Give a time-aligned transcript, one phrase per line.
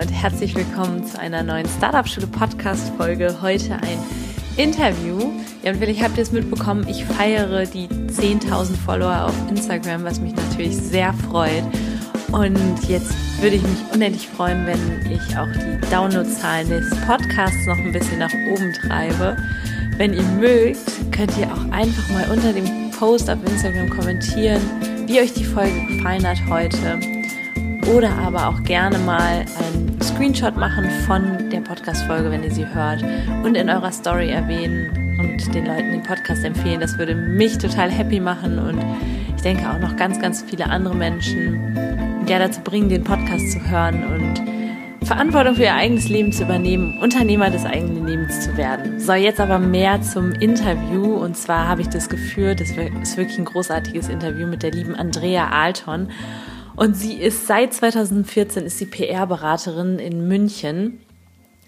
[0.00, 3.40] und herzlich willkommen zu einer neuen Startup-Schule Podcast-Folge.
[3.40, 3.98] Heute ein
[4.58, 5.16] Interview.
[5.62, 10.20] Ja, und vielleicht habt ihr es mitbekommen, ich feiere die 10.000 Follower auf Instagram, was
[10.20, 11.64] mich natürlich sehr freut.
[12.30, 17.78] Und jetzt würde ich mich unendlich freuen, wenn ich auch die Downloadzahlen des Podcasts noch
[17.78, 19.38] ein bisschen nach oben treibe.
[19.96, 24.60] Wenn ihr mögt, könnt ihr auch einfach mal unter dem Post auf Instagram kommentieren,
[25.06, 27.15] wie euch die Folge gefallen hat heute
[27.94, 33.04] oder aber auch gerne mal einen Screenshot machen von der Podcast-Folge, wenn ihr sie hört
[33.44, 36.80] und in eurer Story erwähnen und den Leuten den Podcast empfehlen.
[36.80, 38.84] Das würde mich total happy machen und
[39.36, 41.76] ich denke auch noch ganz, ganz viele andere Menschen
[42.28, 46.98] ja dazu bringen, den Podcast zu hören und Verantwortung für ihr eigenes Leben zu übernehmen,
[46.98, 48.98] Unternehmer des eigenen Lebens zu werden.
[48.98, 51.14] So, jetzt aber mehr zum Interview.
[51.14, 54.96] Und zwar habe ich das geführt, das ist wirklich ein großartiges Interview mit der lieben
[54.96, 56.08] Andrea Alton.
[56.76, 61.00] Und sie ist seit 2014 ist sie PR-Beraterin in München,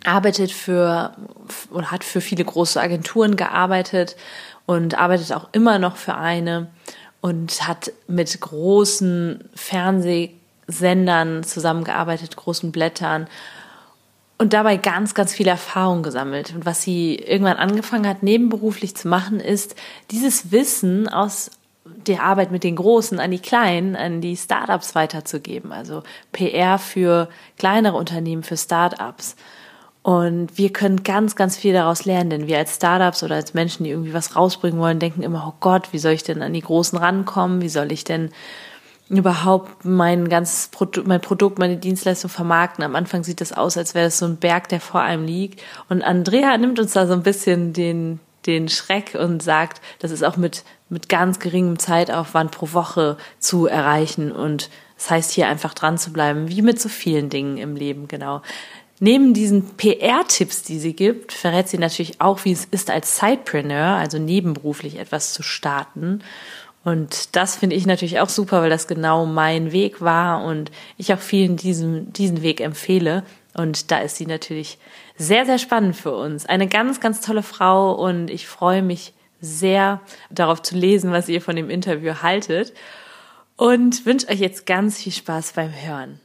[0.05, 1.17] arbeitet für
[1.71, 4.17] oder hat für viele große Agenturen gearbeitet
[4.67, 6.69] und arbeitet auch immer noch für eine
[7.23, 13.29] und hat mit großen Fernsehsendern zusammengearbeitet, großen Blättern
[14.37, 16.55] und dabei ganz, ganz viel Erfahrung gesammelt.
[16.55, 19.75] Und was sie irgendwann angefangen hat, nebenberuflich zu machen, ist
[20.11, 21.51] dieses Wissen aus
[22.07, 25.73] die Arbeit mit den Großen an die Kleinen, an die Startups weiterzugeben.
[25.73, 29.37] Also PR für kleinere Unternehmen, für Startups.
[30.03, 33.85] Und wir können ganz, ganz viel daraus lernen, denn wir als Startups oder als Menschen,
[33.85, 36.63] die irgendwie was rausbringen wollen, denken immer, oh Gott, wie soll ich denn an die
[36.63, 37.61] Großen rankommen?
[37.61, 38.31] Wie soll ich denn
[39.11, 42.85] überhaupt mein ganzes Produkt, mein Produkt, meine Dienstleistung vermarkten?
[42.85, 45.61] Am Anfang sieht das aus, als wäre es so ein Berg, der vor einem liegt.
[45.91, 50.25] Und Andrea nimmt uns da so ein bisschen den, den Schreck und sagt, das ist
[50.25, 54.33] auch mit, mit ganz geringem Zeitaufwand pro Woche zu erreichen.
[54.33, 58.09] Und das heißt, hier einfach dran zu bleiben, wie mit so vielen Dingen im Leben,
[58.09, 58.43] genau.
[59.01, 63.95] Neben diesen PR-Tipps, die sie gibt, verrät sie natürlich auch, wie es ist, als Sidepreneur,
[63.95, 66.21] also nebenberuflich etwas zu starten.
[66.83, 71.13] Und das finde ich natürlich auch super, weil das genau mein Weg war und ich
[71.13, 73.25] auch vielen diesen, diesen Weg empfehle.
[73.55, 74.79] Und da ist sie natürlich
[75.17, 76.47] sehr, sehr spannend für uns.
[76.47, 80.01] Eine ganz, ganz tolle Frau und ich freue mich sehr
[80.31, 82.73] darauf zu lesen, was ihr von dem Interview haltet
[83.57, 86.21] und wünsche euch jetzt ganz viel Spaß beim Hören.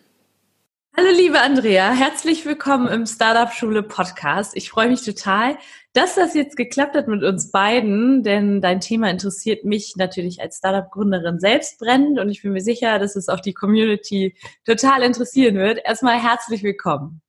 [0.96, 4.56] Hallo liebe Andrea, herzlich willkommen im Startup Schule Podcast.
[4.56, 5.58] Ich freue mich total,
[5.94, 10.58] dass das jetzt geklappt hat mit uns beiden, denn dein Thema interessiert mich natürlich als
[10.58, 15.04] Startup Gründerin selbst brennend und ich bin mir sicher, dass es auch die Community total
[15.04, 15.80] interessieren wird.
[15.86, 17.22] Erstmal herzlich willkommen.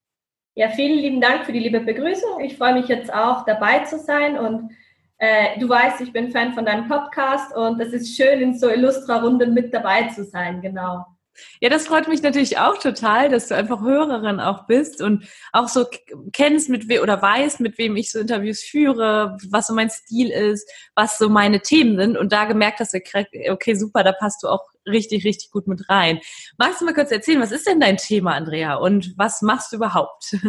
[0.54, 2.40] Ja, vielen lieben Dank für die liebe Begrüßung.
[2.40, 4.70] Ich freue mich jetzt auch dabei zu sein und
[5.18, 8.68] äh, du weißt, ich bin Fan von deinem Podcast und es ist schön, in so
[8.70, 11.04] Illustra-Runden mit dabei zu sein, genau.
[11.60, 15.68] Ja, das freut mich natürlich auch total, dass du einfach Hörerin auch bist und auch
[15.68, 15.86] so
[16.32, 20.30] kennst mit wem oder weißt, mit wem ich so Interviews führe, was so mein Stil
[20.30, 24.48] ist, was so meine Themen sind und da gemerkt hast, okay, super, da passt du
[24.48, 26.20] auch richtig, richtig gut mit rein.
[26.58, 29.76] Magst du mal kurz erzählen, was ist denn dein Thema, Andrea, und was machst du
[29.76, 30.36] überhaupt?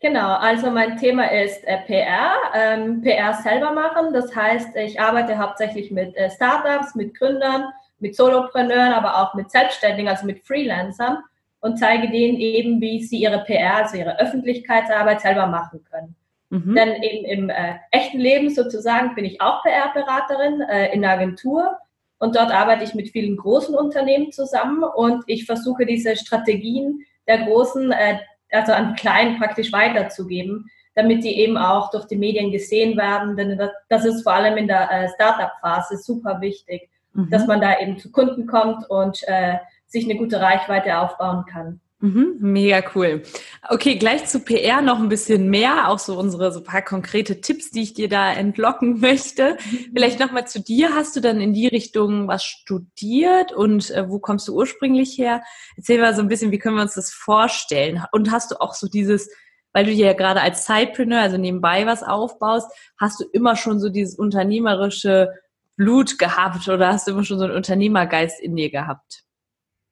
[0.00, 4.12] Genau, also mein Thema ist äh, PR, ähm, PR selber machen.
[4.12, 7.64] Das heißt, ich arbeite hauptsächlich mit äh, Startups, mit Gründern,
[8.00, 11.18] mit Solopreneuren, aber auch mit Selbstständigen, also mit Freelancern
[11.60, 16.14] und zeige denen eben, wie sie ihre PR, also ihre Öffentlichkeitsarbeit selber machen können.
[16.50, 16.74] Mhm.
[16.74, 21.78] Denn eben im äh, echten Leben sozusagen bin ich auch PR-Beraterin äh, in der Agentur
[22.18, 27.44] und dort arbeite ich mit vielen großen Unternehmen zusammen und ich versuche diese Strategien der
[27.44, 28.18] großen, äh,
[28.50, 33.36] also an kleinen praktisch weiterzugeben, damit die eben auch durch die Medien gesehen werden.
[33.36, 37.30] Denn das ist vor allem in der äh, Startup-Phase super wichtig mhm.
[37.30, 39.56] dass man da eben zu Kunden kommt und äh,
[39.86, 41.80] sich eine gute Reichweite aufbauen kann.
[42.00, 43.24] Mhm, mega cool.
[43.68, 47.72] Okay, gleich zu PR noch ein bisschen mehr, auch so unsere so paar konkrete Tipps,
[47.72, 49.54] die ich dir da entlocken möchte.
[49.54, 49.90] Mhm.
[49.94, 50.94] Vielleicht nochmal zu dir.
[50.94, 55.42] Hast du dann in die Richtung was studiert und äh, wo kommst du ursprünglich her?
[55.76, 58.04] Erzähl mal so ein bisschen, wie können wir uns das vorstellen?
[58.12, 59.28] Und hast du auch so dieses,
[59.72, 63.88] weil du ja gerade als Sidepreneur, also nebenbei was aufbaust, hast du immer schon so
[63.88, 65.30] dieses unternehmerische
[65.78, 69.22] Blut gehabt oder hast du immer schon so einen Unternehmergeist in dir gehabt?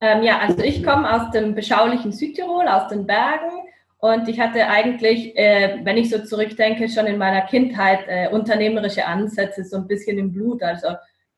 [0.03, 3.51] Ähm, ja, also ich komme aus dem beschaulichen Südtirol, aus den Bergen
[3.99, 9.07] Und ich hatte eigentlich, äh, wenn ich so zurückdenke, schon in meiner Kindheit äh, unternehmerische
[9.07, 10.63] Ansätze so ein bisschen im Blut.
[10.63, 10.89] Also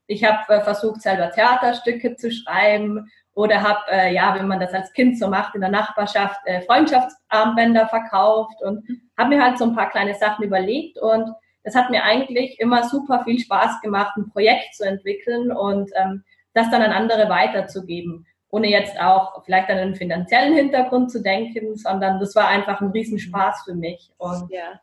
[0.06, 4.74] ich habe äh, versucht, selber Theaterstücke zu schreiben oder habe, äh, ja, wenn man das
[4.74, 9.02] als Kind so macht, in der Nachbarschaft äh, Freundschaftsarmbänder verkauft und mhm.
[9.16, 11.30] habe mir halt so ein paar kleine Sachen überlegt und
[11.68, 16.24] das hat mir eigentlich immer super viel Spaß gemacht, ein Projekt zu entwickeln und ähm,
[16.54, 21.76] das dann an andere weiterzugeben ohne jetzt auch vielleicht an einen finanziellen Hintergrund zu denken,
[21.76, 24.10] sondern das war einfach ein Riesenspaß für mich.
[24.16, 24.80] Und ja.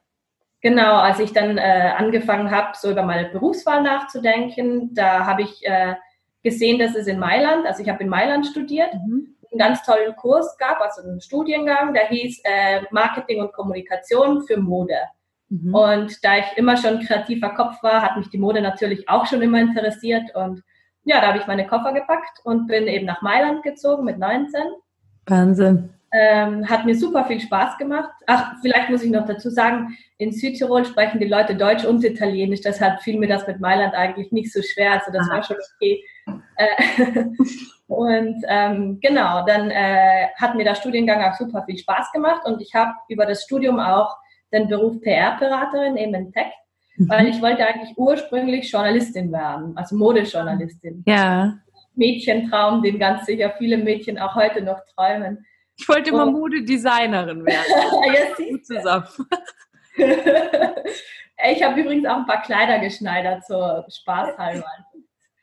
[0.61, 5.65] genau, als ich dann äh, angefangen habe, so über meine Berufswahl nachzudenken, da habe ich
[5.65, 5.95] äh,
[6.43, 9.35] gesehen, dass es in Mailand, also ich habe in Mailand studiert, mhm.
[9.51, 14.57] einen ganz tollen Kurs gab, also einen Studiengang, der hieß äh, Marketing und Kommunikation für
[14.57, 14.99] Mode.
[15.50, 15.74] Mhm.
[15.74, 19.42] Und da ich immer schon kreativer Kopf war, hat mich die Mode natürlich auch schon
[19.42, 20.63] immer interessiert und
[21.06, 24.62] ja, da habe ich meine Koffer gepackt und bin eben nach Mailand gezogen mit 19.
[25.27, 25.89] Wahnsinn.
[26.12, 28.09] Ähm, hat mir super viel Spaß gemacht.
[28.25, 32.62] Ach, vielleicht muss ich noch dazu sagen, in Südtirol sprechen die Leute Deutsch und Italienisch,
[32.62, 34.94] deshalb fiel mir das mit Mailand eigentlich nicht so schwer.
[34.94, 35.33] Also das ah.
[35.33, 36.03] war schon okay.
[36.56, 37.25] Äh,
[37.88, 42.62] und ähm, genau, dann äh, hat mir der Studiengang auch super viel Spaß gemacht und
[42.62, 44.15] ich habe über das Studium auch
[44.56, 46.56] den Beruf PR-Beraterin eben entdeckt
[46.98, 47.10] mhm.
[47.10, 51.04] weil ich wollte eigentlich ursprünglich Journalistin werden, also Modejournalistin.
[51.06, 51.57] Ja.
[51.96, 55.46] Mädchentraum, den ganz sicher viele Mädchen auch heute noch träumen.
[55.78, 57.63] Ich wollte immer Modedesignerin werden.
[58.13, 59.07] ja, gut zusammen.
[61.52, 64.66] ich habe übrigens auch ein paar Kleider geschneidert, so spaßhalber.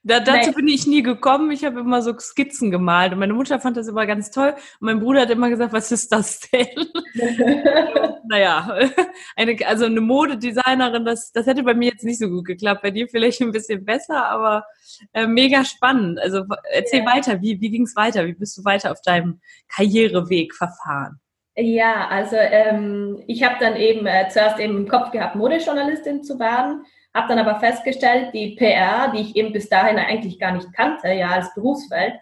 [0.04, 0.56] Da, dazu nee.
[0.56, 1.52] bin ich nie gekommen.
[1.52, 4.50] Ich habe immer so Skizzen gemalt und meine Mutter fand das immer ganz toll.
[4.80, 6.66] Und mein Bruder hat immer gesagt, was ist das denn?
[8.28, 8.76] naja,
[9.36, 12.82] eine, also eine Modedesignerin, das, das hätte bei mir jetzt nicht so gut geklappt.
[12.82, 14.64] Bei dir vielleicht ein bisschen besser, aber
[15.12, 16.18] äh, mega spannend.
[16.20, 17.06] Also erzähl ja.
[17.06, 18.26] weiter, wie, wie ging es weiter?
[18.26, 21.20] Wie bist du weiter auf deinem Karriereweg verfahren?
[21.54, 26.40] Ja, also ähm, ich habe dann eben äh, zuerst eben im Kopf gehabt, Modejournalistin zu
[26.40, 30.72] werden habe dann aber festgestellt, die PR, die ich eben bis dahin eigentlich gar nicht
[30.72, 32.14] kannte, ja, als Berufsfeld,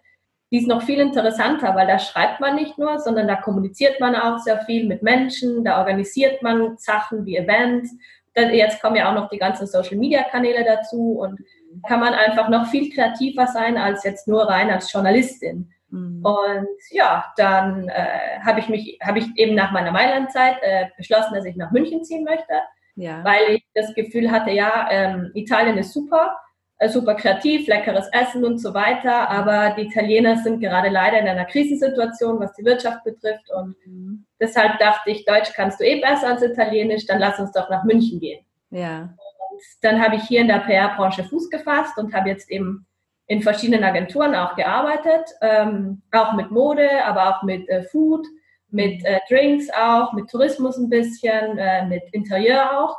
[0.51, 4.17] die ist noch viel interessanter, weil da schreibt man nicht nur, sondern da kommuniziert man
[4.17, 7.95] auch sehr viel mit Menschen, da organisiert man Sachen wie Events.
[8.37, 11.41] Jetzt kommen ja auch noch die ganzen Social-Media-Kanäle dazu und
[11.87, 15.71] kann man einfach noch viel kreativer sein als jetzt nur rein als Journalistin.
[15.91, 16.25] Mhm.
[16.25, 21.35] Und ja, dann äh, habe ich mich, habe ich eben nach meiner Mailand-Zeit äh, beschlossen,
[21.35, 22.55] dass ich nach München ziehen möchte
[22.97, 23.25] ja.
[23.25, 26.37] weil ich das Gefühl hatte, ja, ähm, Italien ist super,
[26.79, 31.29] äh, super kreativ, leckeres Essen und so weiter, aber die Italiener sind gerade leider in
[31.29, 34.25] einer Krisensituation, was die Wirtschaft betrifft und mhm.
[34.41, 37.85] deshalb dachte ich, Deutsch kannst du eh besser als Italienisch, dann lass uns doch nach
[37.85, 38.45] München gehen.
[38.71, 39.01] Ja.
[39.03, 42.87] Und dann habe ich hier in der PR-Branche Fuß gefasst und habe jetzt eben
[43.27, 48.27] in verschiedenen Agenturen auch gearbeitet, ähm, auch mit Mode, aber auch mit äh, Food
[48.73, 52.97] mit äh, Drinks auch, mit Tourismus ein bisschen, äh, mit Interieur auch.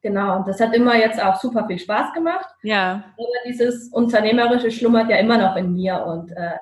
[0.00, 2.48] Genau, und das hat immer jetzt auch super viel Spaß gemacht.
[2.62, 3.04] Ja.
[3.16, 6.56] Aber dieses Unternehmerische schlummert ja immer noch in mir und äh,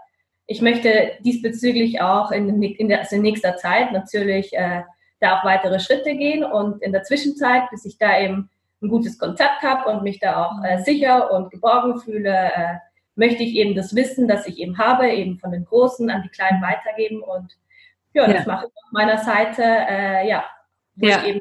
[0.46, 4.82] ich möchte diesbezüglich auch in, in, der, also in nächster Zeit natürlich äh,
[5.20, 8.48] da auch weitere Schritte gehen und in der Zwischenzeit, bis ich da eben
[8.82, 12.74] ein gutes Konzept habe und mich da auch äh, sicher und geborgen fühle, äh,
[13.16, 16.28] möchte ich eben das Wissen, das ich eben habe, eben von den Großen an die
[16.28, 17.56] Kleinen weitergeben und
[18.22, 20.44] ja, das mache ich auf meiner Seite, äh, ja,
[20.94, 21.18] wo ja.
[21.18, 21.40] ich eben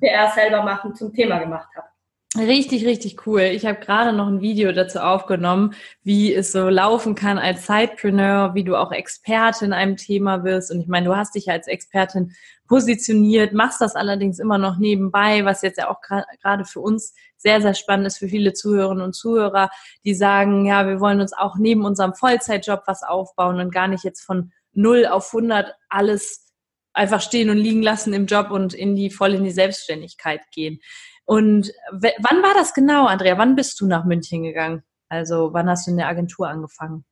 [0.00, 1.88] PR selber machen zum Thema gemacht habe.
[2.36, 3.40] Richtig, richtig cool.
[3.40, 8.54] Ich habe gerade noch ein Video dazu aufgenommen, wie es so laufen kann als Sidepreneur,
[8.54, 10.70] wie du auch Expertin in einem Thema wirst.
[10.70, 12.34] Und ich meine, du hast dich als Expertin
[12.68, 17.62] positioniert, machst das allerdings immer noch nebenbei, was jetzt ja auch gerade für uns sehr,
[17.62, 19.70] sehr spannend ist für viele Zuhörerinnen und Zuhörer,
[20.04, 24.04] die sagen, ja, wir wollen uns auch neben unserem Vollzeitjob was aufbauen und gar nicht
[24.04, 26.52] jetzt von 0 auf 100 alles
[26.92, 30.80] einfach stehen und liegen lassen im Job und in die voll in die Selbstständigkeit gehen.
[31.24, 33.36] Und wann war das genau, Andrea?
[33.36, 34.82] Wann bist du nach München gegangen?
[35.08, 37.04] Also wann hast du in der Agentur angefangen?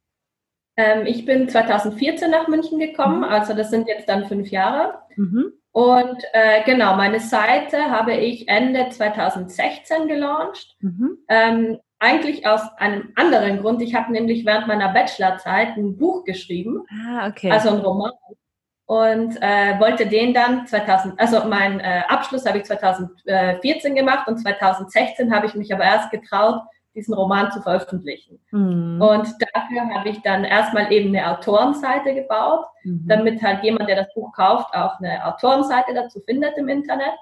[0.77, 3.25] Ähm, ich bin 2014 nach München gekommen, mhm.
[3.25, 4.99] also das sind jetzt dann fünf Jahre.
[5.17, 5.53] Mhm.
[5.73, 10.77] Und äh, genau, meine Seite habe ich Ende 2016 gelauncht.
[10.81, 11.19] Mhm.
[11.29, 13.81] Ähm, eigentlich aus einem anderen Grund.
[13.81, 17.51] Ich habe nämlich während meiner Bachelorzeit ein Buch geschrieben, ah, okay.
[17.51, 18.13] also ein Roman.
[18.87, 24.37] Und äh, wollte den dann 2000, also meinen äh, Abschluss habe ich 2014 gemacht und
[24.37, 26.61] 2016 habe ich mich aber erst getraut,
[26.95, 28.39] diesen Roman zu veröffentlichen.
[28.51, 29.01] Mhm.
[29.01, 33.05] Und dafür habe ich dann erstmal eben eine Autorenseite gebaut, mhm.
[33.09, 37.15] damit halt jemand, der das Buch kauft, auch eine Autorenseite dazu findet im Internet.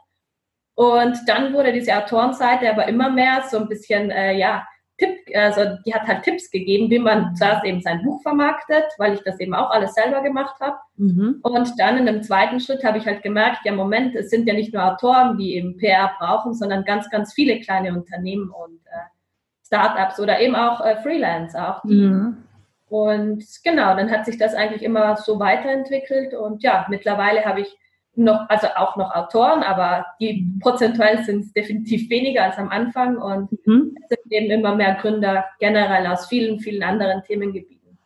[0.74, 4.66] Und dann wurde diese Autorenseite aber immer mehr so ein bisschen, äh, ja,
[5.02, 9.14] Tipp, also die hat halt Tipps gegeben, wie man zuerst eben sein Buch vermarktet, weil
[9.14, 10.76] ich das eben auch alles selber gemacht habe.
[10.96, 11.40] Mhm.
[11.42, 14.54] Und dann in dem zweiten Schritt habe ich halt gemerkt, ja Moment, es sind ja
[14.54, 19.66] nicht nur Autoren, die eben PR brauchen, sondern ganz, ganz viele kleine Unternehmen und äh,
[19.66, 21.76] Startups oder eben auch äh, Freelancer.
[21.76, 22.44] Auch mhm.
[22.88, 27.78] Und genau, dann hat sich das eigentlich immer so weiterentwickelt und ja, mittlerweile habe ich
[28.14, 33.16] noch, also auch noch Autoren, aber die prozentuell sind es definitiv weniger als am Anfang
[33.16, 33.96] und mhm.
[34.02, 37.98] es sind eben immer mehr Gründer generell aus vielen, vielen anderen Themengebieten.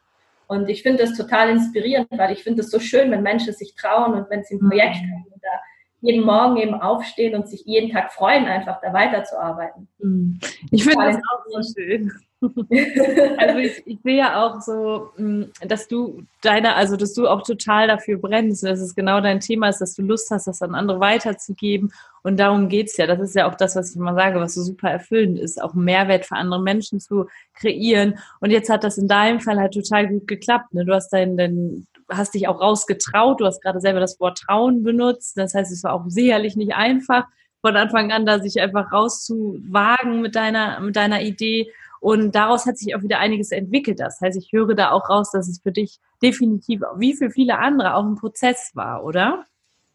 [0.46, 3.74] Und ich finde das total inspirierend, weil ich finde es so schön, wenn Menschen sich
[3.74, 5.10] trauen und wenn sie ein Projekt mhm.
[5.12, 5.60] haben oder
[6.02, 9.88] jeden Morgen eben aufstehen und sich jeden Tag freuen, einfach da weiterzuarbeiten.
[9.98, 10.38] Mhm.
[10.70, 12.12] Ich finde das auch so schön.
[12.42, 17.42] also ich, ich sehe ja auch so, mm, dass du deine, also dass du auch
[17.42, 20.74] total dafür brennst, dass es genau dein Thema ist, dass du Lust hast, das an
[20.74, 21.92] andere weiterzugeben.
[22.22, 23.06] Und darum geht es ja.
[23.06, 25.72] Das ist ja auch das, was ich immer sage, was so super erfüllend ist, auch
[25.72, 28.18] Mehrwert für andere Menschen zu kreieren.
[28.40, 30.74] Und jetzt hat das in deinem Fall halt total gut geklappt.
[30.74, 30.84] Ne?
[30.84, 33.40] Du hast dein, dein, hast dich auch rausgetraut.
[33.40, 35.38] Du hast gerade selber das Wort Trauen benutzt.
[35.38, 37.24] Das heißt, es war auch sicherlich nicht einfach,
[37.66, 41.72] von Anfang an da sich einfach rauszuwagen mit deiner, mit deiner Idee.
[42.06, 43.98] Und daraus hat sich auch wieder einiges entwickelt.
[43.98, 47.58] Das heißt, ich höre da auch raus, dass es für dich definitiv, wie für viele
[47.58, 49.44] andere, auch ein Prozess war, oder?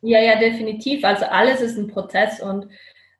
[0.02, 1.06] Ja, ja, definitiv.
[1.06, 2.68] Also alles ist ein Prozess und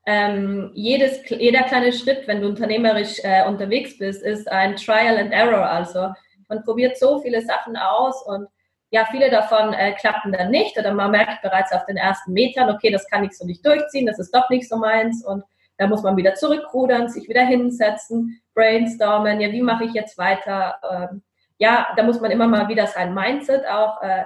[0.06, 5.32] ähm, jedes, jeder kleine Schritt, wenn du unternehmerisch äh, unterwegs bist, ist ein Trial and
[5.32, 5.70] Error.
[5.70, 6.10] Also
[6.50, 8.50] man probiert so viele Sachen aus und
[8.90, 12.70] ja, viele davon äh, klappen dann nicht oder man merkt bereits auf den ersten Metern,
[12.70, 15.46] okay, das kann ich so nicht durchziehen, das ist doch nicht so meins und
[15.82, 20.76] da muss man wieder zurückrudern, sich wieder hinsetzen, brainstormen, ja, wie mache ich jetzt weiter?
[20.88, 21.24] Ähm,
[21.58, 24.26] ja, da muss man immer mal wieder sein Mindset auch äh,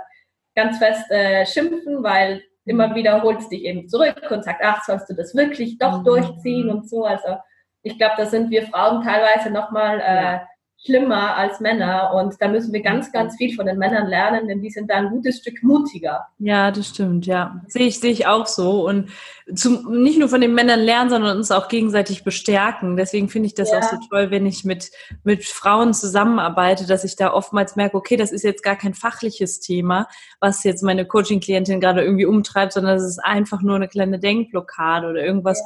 [0.53, 5.09] ganz fest äh, schimpfen, weil immer wieder holst dich eben zurück und sagt, ach, sollst
[5.09, 6.03] du das wirklich doch mhm.
[6.03, 7.05] durchziehen und so.
[7.05, 7.38] Also
[7.83, 10.39] ich glaube, da sind wir Frauen teilweise nochmal äh,
[10.85, 14.61] schlimmer als Männer und da müssen wir ganz, ganz viel von den Männern lernen, denn
[14.61, 16.27] die sind da ein gutes Stück mutiger.
[16.37, 17.61] Ja, das stimmt, ja.
[17.67, 19.09] Sehe ich, sehe ich auch so und
[19.55, 22.97] zum, nicht nur von den Männern lernen, sondern uns auch gegenseitig bestärken.
[22.97, 23.79] Deswegen finde ich das ja.
[23.79, 24.91] auch so toll, wenn ich mit,
[25.23, 29.59] mit Frauen zusammenarbeite, dass ich da oftmals merke, okay, das ist jetzt gar kein fachliches
[29.59, 30.07] Thema,
[30.39, 35.07] was jetzt meine Coaching-Klientin gerade irgendwie umtreibt, sondern es ist einfach nur eine kleine Denkblockade
[35.07, 35.65] oder irgendwas, ja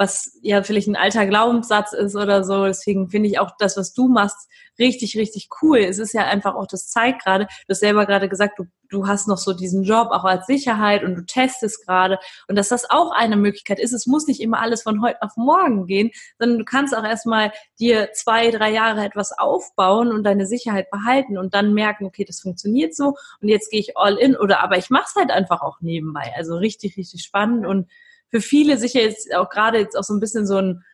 [0.00, 2.64] was ja vielleicht ein alter Glaubenssatz ist oder so.
[2.64, 5.76] Deswegen finde ich auch das, was du machst, richtig, richtig cool.
[5.76, 9.06] Es ist ja einfach auch, das zeigt gerade, du hast selber gerade gesagt, du, du
[9.06, 12.88] hast noch so diesen Job auch als Sicherheit und du testest gerade und dass das
[12.88, 13.92] auch eine Möglichkeit ist.
[13.92, 17.52] Es muss nicht immer alles von heute auf morgen gehen, sondern du kannst auch erstmal
[17.78, 22.40] dir zwei, drei Jahre etwas aufbauen und deine Sicherheit behalten und dann merken, okay, das
[22.40, 25.60] funktioniert so und jetzt gehe ich all in oder aber ich mache es halt einfach
[25.60, 26.32] auch nebenbei.
[26.38, 27.86] Also richtig, richtig spannend und
[28.30, 30.84] für viele sicher jetzt auch gerade jetzt auch so ein bisschen so ein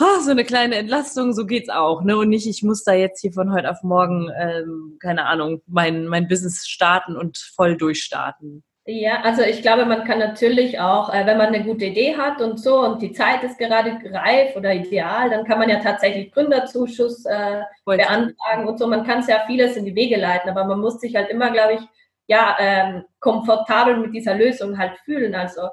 [0.00, 2.16] oh, so eine kleine Entlastung, so geht's auch, ne?
[2.16, 6.06] Und nicht, ich muss da jetzt hier von heute auf morgen, ähm, keine Ahnung, mein,
[6.06, 8.64] mein Business starten und voll durchstarten.
[8.86, 12.40] Ja, also ich glaube, man kann natürlich auch, äh, wenn man eine gute Idee hat
[12.40, 16.32] und so und die Zeit ist gerade reif oder ideal, dann kann man ja tatsächlich
[16.32, 18.86] Gründerzuschuss äh, beantragen und so.
[18.86, 21.50] Man kann es ja vieles in die Wege leiten, aber man muss sich halt immer,
[21.50, 21.80] glaube ich,
[22.26, 25.34] ja, ähm, komfortabel mit dieser Lösung halt fühlen.
[25.34, 25.68] Also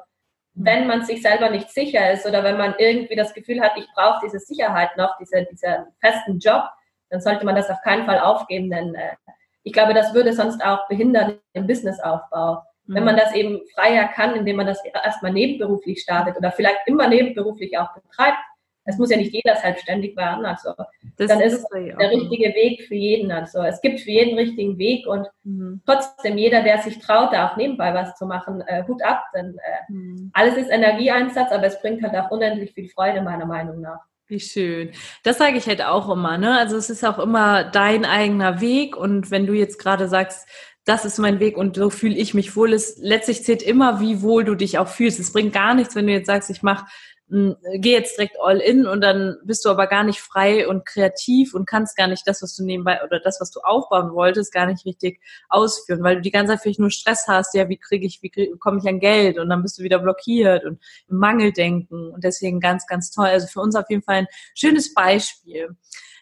[0.59, 3.87] wenn man sich selber nicht sicher ist oder wenn man irgendwie das Gefühl hat, ich
[3.95, 6.63] brauche diese Sicherheit noch, diese, diesen festen Job,
[7.09, 9.15] dann sollte man das auf keinen Fall aufgeben, denn äh,
[9.63, 12.63] ich glaube, das würde sonst auch behindern im Businessaufbau.
[12.85, 12.95] Mhm.
[12.95, 13.19] Wenn man mhm.
[13.19, 17.93] das eben freier kann, indem man das erstmal nebenberuflich startet oder vielleicht immer nebenberuflich auch
[17.93, 18.39] betreibt,
[18.88, 20.46] es muss ja nicht jeder selbstständig werden.
[20.46, 20.74] Also
[21.17, 23.32] das dann ist es der richtige Weg für jeden.
[23.32, 25.82] Also es gibt für jeden richtigen Weg und mhm.
[25.86, 29.24] trotzdem jeder, der sich traut, da auch nebenbei was zu machen, äh, Hut ab.
[29.36, 30.32] Denn äh, mhm.
[30.34, 34.00] alles ist Energieeinsatz, aber es bringt halt auch unendlich viel Freude meiner Meinung nach.
[34.27, 34.91] Wie schön.
[35.24, 36.58] Das sage ich halt auch immer, ne?
[36.58, 40.48] Also es ist auch immer dein eigener Weg und wenn du jetzt gerade sagst,
[40.86, 42.72] das ist mein Weg und so fühle ich mich wohl.
[42.72, 45.20] Es letztlich zählt immer, wie wohl du dich auch fühlst.
[45.20, 46.86] Es bringt gar nichts, wenn du jetzt sagst, ich mache
[47.29, 51.53] geh jetzt direkt all in und dann bist du aber gar nicht frei und kreativ
[51.53, 54.65] und kannst gar nicht das, was du nebenbei oder das, was du aufbauen wolltest, gar
[54.65, 55.19] nicht richtig
[55.50, 58.55] ausführen, weil du die ganze Zeit vielleicht nur Stress hast, ja, wie kriege ich, wie
[58.60, 62.62] komme ich an Geld und dann bist du wieder blockiert und im Mangeldenken und deswegen
[62.62, 63.27] ganz, ganz toll.
[63.27, 65.75] Also für uns auf jeden Fall ein schönes Beispiel.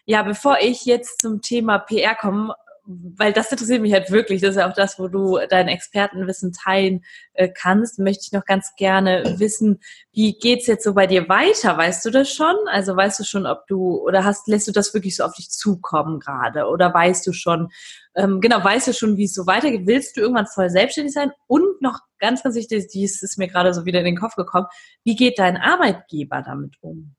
[0.06, 2.54] Ja, bevor ich jetzt zum Thema PR komme,
[2.86, 6.52] weil das interessiert mich halt wirklich, das ist ja auch das, wo du dein Expertenwissen
[6.52, 9.80] teilen äh, kannst, möchte ich noch ganz gerne wissen,
[10.12, 11.76] wie geht's jetzt so bei dir weiter?
[11.76, 12.54] Weißt du das schon?
[12.70, 15.50] Also weißt du schon, ob du oder hast lässt du das wirklich so auf dich
[15.50, 17.68] zukommen gerade oder weißt du schon
[18.16, 19.86] ähm, genau, weißt du schon, wie es so weitergeht?
[19.86, 21.32] Willst du irgendwann voll selbstständig sein?
[21.46, 24.66] Und noch ganz, ganz wichtig, dies ist mir gerade so wieder in den Kopf gekommen,
[25.04, 27.15] wie geht dein Arbeitgeber damit um?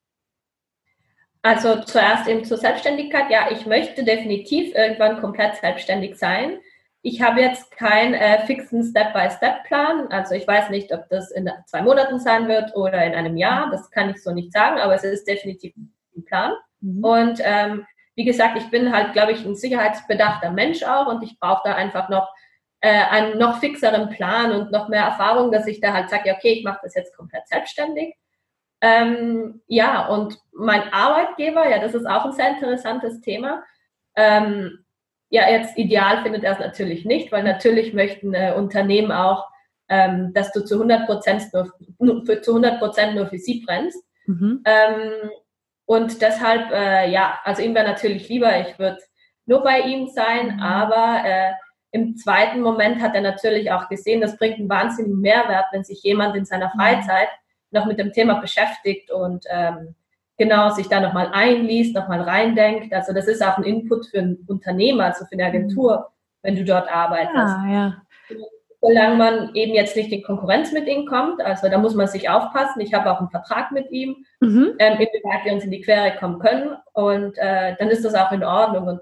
[1.42, 3.30] Also zuerst eben zur Selbstständigkeit.
[3.30, 6.60] Ja, ich möchte definitiv irgendwann komplett selbstständig sein.
[7.02, 10.08] Ich habe jetzt keinen äh, fixen Step-by-Step-Plan.
[10.10, 13.70] Also ich weiß nicht, ob das in zwei Monaten sein wird oder in einem Jahr.
[13.72, 16.54] Das kann ich so nicht sagen, aber es ist definitiv ein Plan.
[16.82, 17.04] Mhm.
[17.04, 21.40] Und ähm, wie gesagt, ich bin halt, glaube ich, ein sicherheitsbedachter Mensch auch und ich
[21.40, 22.28] brauche da einfach noch
[22.82, 26.54] äh, einen noch fixeren Plan und noch mehr Erfahrung, dass ich da halt sage, okay,
[26.54, 28.16] ich mache das jetzt komplett selbstständig.
[28.82, 33.64] Ähm, ja, und mein Arbeitgeber, ja, das ist auch ein sehr interessantes Thema.
[34.16, 34.86] Ähm,
[35.30, 39.46] ja, jetzt ideal findet er es natürlich nicht, weil natürlich möchten äh, Unternehmen auch,
[39.90, 43.64] ähm, dass du zu 100 Prozent nur, nur, für, zu 100 Prozent nur für sie
[43.66, 44.04] brennst.
[44.26, 44.64] Mhm.
[44.66, 45.32] Ähm,
[45.86, 49.00] und deshalb, äh, ja, also ihm wäre natürlich lieber, ich würde
[49.46, 50.62] nur bei ihm sein, mhm.
[50.62, 51.52] aber äh,
[51.92, 56.04] im zweiten Moment hat er natürlich auch gesehen, das bringt einen wahnsinnigen Mehrwert, wenn sich
[56.04, 56.80] jemand in seiner mhm.
[57.72, 59.96] Noch mit dem Thema beschäftigt und ähm,
[60.38, 62.94] genau sich da nochmal einliest, nochmal reindenkt.
[62.94, 66.12] Also das ist auch ein Input für ein Unternehmer, also für eine Agentur,
[66.44, 67.36] wenn du dort arbeitest.
[67.36, 68.02] Ja, ja.
[68.80, 72.30] Solange man eben jetzt nicht in Konkurrenz mit ihm kommt, also da muss man sich
[72.30, 72.80] aufpassen.
[72.80, 74.76] Ich habe auch einen Vertrag mit ihm, mhm.
[74.78, 78.32] ähm, inwieweit wir uns in die Quere kommen können und äh, dann ist das auch
[78.32, 78.88] in Ordnung.
[78.88, 79.02] Und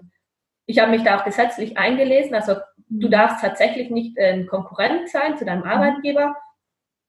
[0.66, 2.56] ich habe mich da auch gesetzlich eingelesen, also
[2.88, 5.70] du darfst tatsächlich nicht ein Konkurrent sein zu deinem mhm.
[5.70, 6.36] Arbeitgeber,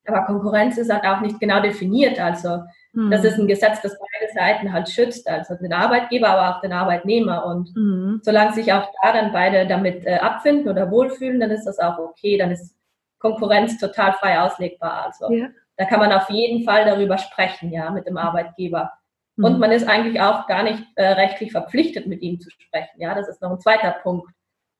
[0.08, 2.18] aber Konkurrenz ist halt auch nicht genau definiert.
[2.20, 3.10] Also mhm.
[3.10, 6.72] das ist ein Gesetz, das beide Seiten halt schützt, also den Arbeitgeber, aber auch den
[6.72, 7.46] Arbeitnehmer.
[7.46, 8.20] Und mhm.
[8.22, 11.98] solange sich auch da dann beide damit äh, abfinden oder wohlfühlen, dann ist das auch
[11.98, 12.38] okay.
[12.38, 12.75] Dann ist
[13.18, 15.06] Konkurrenz total frei auslegbar.
[15.06, 15.48] Also ja.
[15.76, 18.92] da kann man auf jeden Fall darüber sprechen, ja, mit dem Arbeitgeber.
[19.36, 19.44] Mhm.
[19.44, 23.00] Und man ist eigentlich auch gar nicht äh, rechtlich verpflichtet, mit ihm zu sprechen.
[23.00, 24.30] Ja, das ist noch ein zweiter Punkt.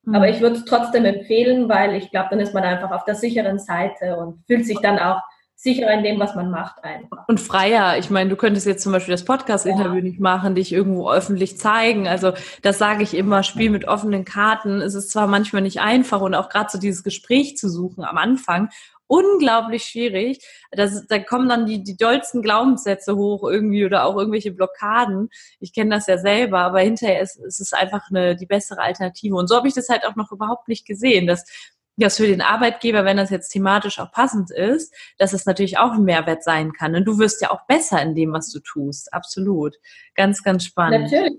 [0.07, 0.33] Aber mhm.
[0.33, 3.59] ich würde es trotzdem empfehlen, weil ich glaube, dann ist man einfach auf der sicheren
[3.59, 5.21] Seite und fühlt sich dann auch
[5.59, 7.27] sicherer in dem, was man macht einfach.
[7.29, 7.97] Und freier.
[7.99, 10.03] Ich meine, du könntest jetzt zum Beispiel das Podcast-Interview ja.
[10.03, 12.07] nicht machen, dich irgendwo öffentlich zeigen.
[12.07, 12.33] Also
[12.63, 14.83] das sage ich immer, Spiel mit offenen Karten.
[14.83, 18.19] Es ist zwar manchmal nicht einfach und auch gerade so dieses Gespräch zu suchen am
[18.19, 18.69] Anfang
[19.07, 20.45] unglaublich schwierig.
[20.71, 25.29] Das, da kommen dann die, die dollsten Glaubenssätze hoch irgendwie oder auch irgendwelche Blockaden.
[25.61, 29.37] Ich kenne das ja selber, aber hinterher ist, ist es einfach eine, die bessere Alternative.
[29.37, 31.45] Und so habe ich das halt auch noch überhaupt nicht gesehen, dass
[31.99, 35.93] das für den Arbeitgeber, wenn das jetzt thematisch auch passend ist, dass es natürlich auch
[35.93, 36.95] ein Mehrwert sein kann.
[36.95, 39.13] Und du wirst ja auch besser in dem, was du tust.
[39.15, 39.77] Absolut.
[40.15, 41.11] Ganz, ganz spannend.
[41.11, 41.39] Natürlich.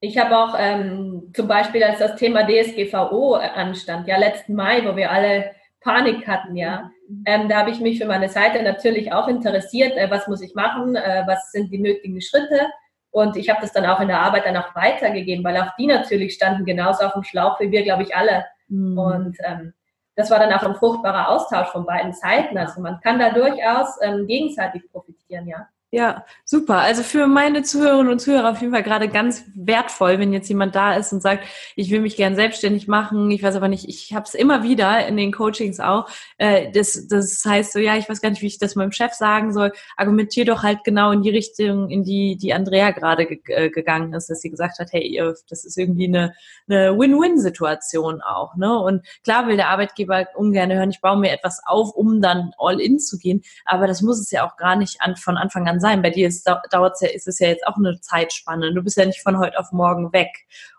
[0.00, 4.96] Ich habe auch ähm, zum Beispiel, als das Thema DSGVO anstand, ja letzten Mai, wo
[4.96, 5.52] wir alle
[5.84, 6.90] Panik hatten, ja.
[7.08, 7.22] Mhm.
[7.26, 10.54] Ähm, da habe ich mich für meine Seite natürlich auch interessiert, äh, was muss ich
[10.54, 12.66] machen, äh, was sind die nötigen Schritte.
[13.10, 15.86] Und ich habe das dann auch in der Arbeit dann auch weitergegeben, weil auch die
[15.86, 18.44] natürlich standen genauso auf dem Schlauch wie wir, glaube ich, alle.
[18.68, 18.98] Mhm.
[18.98, 19.74] Und ähm,
[20.16, 22.56] das war dann auch ein fruchtbarer Austausch von beiden Seiten.
[22.58, 25.68] Also man kann da durchaus ähm, gegenseitig profitieren, ja.
[25.94, 26.78] Ja, super.
[26.78, 30.74] Also für meine Zuhörerinnen und Zuhörer auf jeden Fall gerade ganz wertvoll, wenn jetzt jemand
[30.74, 31.44] da ist und sagt,
[31.76, 35.06] ich will mich gern selbstständig machen, ich weiß aber nicht, ich habe es immer wieder
[35.06, 36.08] in den Coachings auch.
[36.36, 39.12] Äh, das, das heißt so, ja, ich weiß gar nicht, wie ich das meinem Chef
[39.12, 39.70] sagen soll.
[39.96, 44.14] Argumentier doch halt genau in die Richtung, in die die Andrea gerade ge äh, gegangen
[44.14, 46.34] ist, dass sie gesagt hat, hey, das ist irgendwie eine,
[46.68, 48.56] eine Win-Win-Situation auch.
[48.56, 48.76] Ne?
[48.76, 52.80] Und klar will der Arbeitgeber ungern hören, ich baue mir etwas auf, um dann all
[52.80, 55.83] in zu gehen, aber das muss es ja auch gar nicht an, von Anfang an
[55.84, 56.00] sein.
[56.00, 58.72] Bei dir ist, dauert's ja, ist es ja jetzt auch eine Zeitspanne.
[58.72, 60.30] Du bist ja nicht von heute auf morgen weg.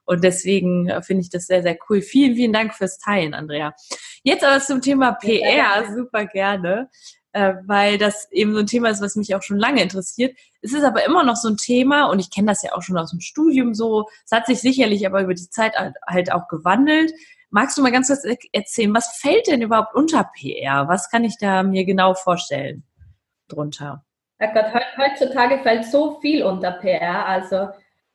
[0.03, 2.01] Und deswegen äh, finde ich das sehr, sehr cool.
[2.01, 3.75] Vielen, vielen Dank fürs Teilen, Andrea.
[4.23, 6.89] Jetzt aber zum Thema PR, super gerne,
[7.33, 10.35] äh, weil das eben so ein Thema ist, was mich auch schon lange interessiert.
[10.61, 12.97] Es ist aber immer noch so ein Thema und ich kenne das ja auch schon
[12.97, 14.07] aus dem Studium so.
[14.25, 15.73] Es hat sich sicherlich aber über die Zeit
[16.07, 17.13] halt auch gewandelt.
[17.51, 20.87] Magst du mal ganz kurz erzählen, was fällt denn überhaupt unter PR?
[20.87, 22.83] Was kann ich da mir genau vorstellen
[23.47, 24.04] drunter?
[24.39, 24.65] Gott,
[24.97, 27.25] heutzutage fällt so viel unter PR.
[27.25, 27.69] Also,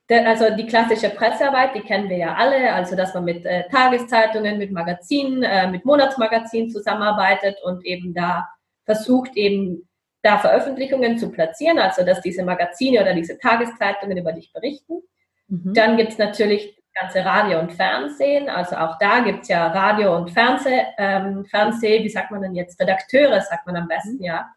[0.09, 2.73] der, also die klassische Pressearbeit, die kennen wir ja alle.
[2.73, 8.49] Also dass man mit äh, Tageszeitungen, mit Magazinen, äh, mit Monatsmagazinen zusammenarbeitet und eben da
[8.85, 9.87] versucht eben
[10.21, 15.01] da Veröffentlichungen zu platzieren, also dass diese Magazine oder diese Tageszeitungen über dich berichten.
[15.47, 15.73] Mhm.
[15.73, 18.49] Dann gibt es natürlich das ganze Radio und Fernsehen.
[18.49, 22.53] Also auch da gibt es ja Radio und Fernseh, ähm, Fernseh, wie sagt man denn
[22.53, 24.23] jetzt, Redakteure, sagt man am besten, mhm.
[24.25, 24.51] ja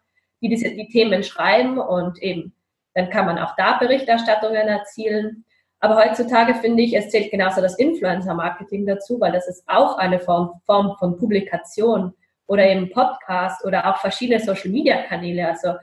[0.45, 2.53] die diese, die Themen schreiben und eben
[2.93, 5.43] dann kann man auch da Berichterstattungen erzielen.
[5.79, 10.19] Aber heutzutage finde ich, es zählt genauso das Influencer-Marketing dazu, weil das ist auch eine
[10.19, 12.13] Form, Form von Publikation
[12.47, 15.47] oder eben Podcast oder auch verschiedene Social-Media-Kanäle.
[15.47, 15.73] Also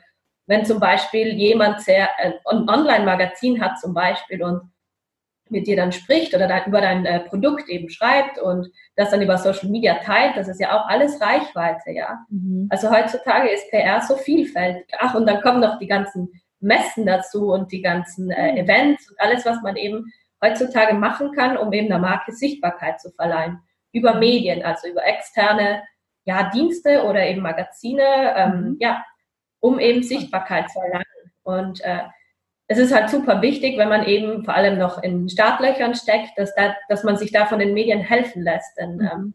[0.46, 2.34] wenn zum Beispiel jemand sehr, ein
[2.66, 4.71] Online-Magazin hat zum Beispiel und
[5.52, 9.22] mit dir dann spricht oder dann über dein äh, Produkt eben schreibt und das dann
[9.22, 12.18] über Social Media teilt, das ist ja auch alles Reichweite, ja.
[12.28, 12.66] Mhm.
[12.70, 14.86] Also heutzutage ist PR so vielfältig.
[14.98, 18.58] Ach, und dann kommen noch die ganzen Messen dazu und die ganzen äh, mhm.
[18.58, 20.12] Events und alles, was man eben
[20.42, 23.60] heutzutage machen kann, um eben der Marke Sichtbarkeit zu verleihen.
[23.92, 25.82] Über Medien, also über externe
[26.24, 28.02] ja, Dienste oder eben Magazine,
[28.36, 28.76] ähm, mhm.
[28.80, 29.04] ja,
[29.60, 31.04] um eben Sichtbarkeit zu erlangen.
[31.42, 32.02] Und äh,
[32.72, 36.54] es ist halt super wichtig, wenn man eben vor allem noch in Startlöchern steckt, dass,
[36.54, 38.78] da, dass man sich da von den Medien helfen lässt.
[38.78, 39.10] Denn mhm.
[39.12, 39.34] ähm,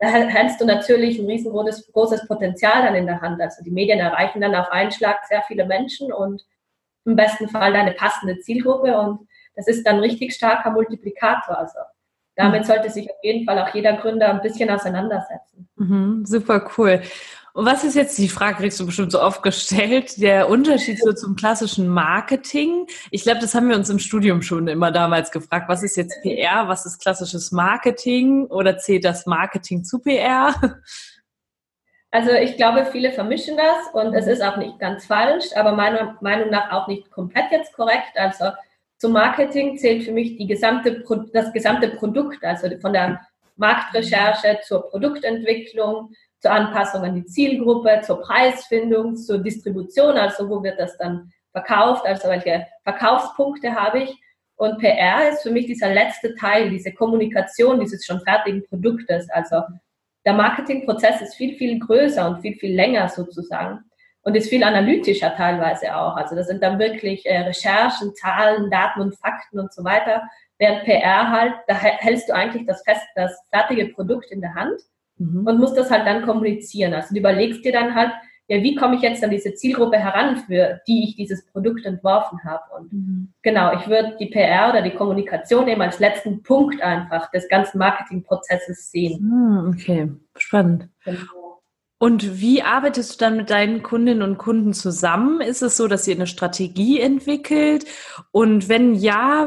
[0.00, 3.40] da hältst du natürlich ein riesengroßes großes Potenzial dann in der Hand.
[3.40, 6.42] Also die Medien erreichen dann auf einen Schlag sehr viele Menschen und
[7.04, 11.56] im besten Fall deine passende Zielgruppe und das ist dann richtig starker Multiplikator.
[11.56, 11.78] Also
[12.34, 12.66] damit mhm.
[12.66, 15.68] sollte sich auf jeden Fall auch jeder Gründer ein bisschen auseinandersetzen.
[15.76, 17.00] Mhm, super cool.
[17.54, 21.12] Und was ist jetzt, die Frage kriegst du bestimmt so oft gestellt, der Unterschied so
[21.12, 22.86] zum klassischen Marketing?
[23.10, 25.68] Ich glaube, das haben wir uns im Studium schon immer damals gefragt.
[25.68, 26.68] Was ist jetzt PR?
[26.68, 28.46] Was ist klassisches Marketing?
[28.46, 30.54] Oder zählt das Marketing zu PR?
[32.14, 36.18] Also ich glaube, viele vermischen das und es ist auch nicht ganz falsch, aber meiner
[36.20, 38.12] Meinung nach auch nicht komplett jetzt korrekt.
[38.16, 38.50] Also
[38.98, 43.20] zum Marketing zählt für mich die gesamte, das gesamte Produkt, also von der
[43.56, 50.78] Marktrecherche zur Produktentwicklung, zur Anpassung an die Zielgruppe, zur Preisfindung, zur Distribution, also wo wird
[50.78, 54.20] das dann verkauft, also welche Verkaufspunkte habe ich.
[54.56, 59.30] Und PR ist für mich dieser letzte Teil, diese Kommunikation dieses schon fertigen Produktes.
[59.30, 59.62] Also
[60.24, 63.84] der Marketingprozess ist viel, viel größer und viel, viel länger sozusagen
[64.22, 66.16] und ist viel analytischer teilweise auch.
[66.16, 70.22] Also das sind dann wirklich äh, Recherchen, Zahlen, Daten und Fakten und so weiter.
[70.58, 74.80] Während PR halt, da hältst du eigentlich das, fest, das fertige Produkt in der Hand
[75.22, 75.46] mhm.
[75.46, 76.94] und musst das halt dann kommunizieren.
[76.94, 78.12] Also du überlegst dir dann halt,
[78.48, 82.42] ja, wie komme ich jetzt an diese Zielgruppe heran, für die ich dieses Produkt entworfen
[82.44, 82.62] habe.
[82.76, 83.32] Und mhm.
[83.42, 87.78] genau, ich würde die PR oder die Kommunikation eben als letzten Punkt einfach des ganzen
[87.78, 89.22] Marketingprozesses sehen.
[89.22, 90.88] Mhm, okay, spannend.
[91.04, 91.41] Genau.
[92.02, 95.40] Und wie arbeitest du dann mit deinen Kundinnen und Kunden zusammen?
[95.40, 97.84] Ist es so, dass ihr eine Strategie entwickelt?
[98.32, 99.46] Und wenn ja,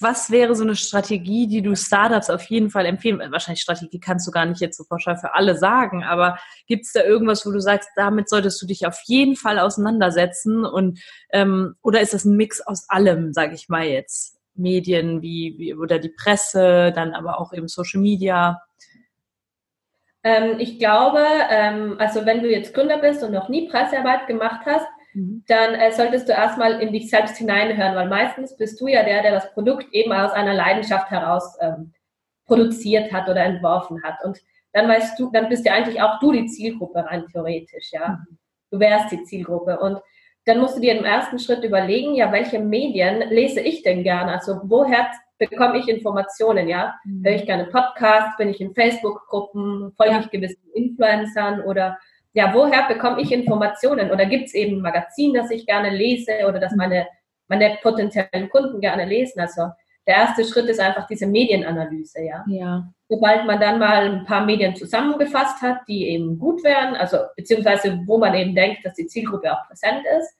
[0.00, 3.20] was wäre so eine Strategie, die du Startups auf jeden Fall empfehlen?
[3.30, 6.92] Wahrscheinlich Strategie kannst du gar nicht jetzt so pauschal für alle sagen, aber gibt es
[6.92, 10.64] da irgendwas, wo du sagst, damit solltest du dich auf jeden Fall auseinandersetzen?
[10.64, 10.98] Und
[11.30, 14.38] ähm, oder ist das ein Mix aus allem, sage ich mal jetzt?
[14.54, 18.62] Medien wie, wie oder die Presse, dann aber auch eben Social Media.
[20.26, 24.66] Ähm, ich glaube, ähm, also wenn du jetzt Gründer bist und noch nie Pressearbeit gemacht
[24.66, 25.44] hast, mhm.
[25.46, 29.22] dann äh, solltest du erstmal in dich selbst hineinhören, weil meistens bist du ja der,
[29.22, 31.92] der das Produkt eben aus einer Leidenschaft heraus ähm,
[32.44, 34.16] produziert hat oder entworfen hat.
[34.24, 34.40] Und
[34.72, 38.18] dann weißt du, dann bist ja eigentlich auch du die Zielgruppe rein theoretisch, ja.
[38.28, 38.38] Mhm.
[38.72, 39.78] Du wärst die Zielgruppe.
[39.78, 40.00] Und
[40.44, 44.32] dann musst du dir im ersten Schritt überlegen, ja, welche Medien lese ich denn gerne?
[44.32, 45.06] Also woher
[45.38, 46.94] bekomme ich Informationen, ja?
[47.04, 47.24] Mhm.
[47.24, 50.20] Höre ich gerne Podcasts, bin ich in Facebook-Gruppen, folge ja.
[50.20, 51.98] ich gewissen Influencern oder
[52.32, 54.10] ja, woher bekomme ich Informationen?
[54.10, 56.78] Oder gibt es eben ein Magazin, das ich gerne lese oder das mhm.
[56.78, 57.06] meine,
[57.48, 59.40] meine potenziellen Kunden gerne lesen?
[59.40, 59.70] Also
[60.06, 62.44] der erste Schritt ist einfach diese Medienanalyse, ja.
[62.46, 62.88] ja.
[63.08, 68.00] Sobald man dann mal ein paar Medien zusammengefasst hat, die eben gut wären, also beziehungsweise
[68.04, 70.36] wo man eben denkt, dass die Zielgruppe auch präsent ist,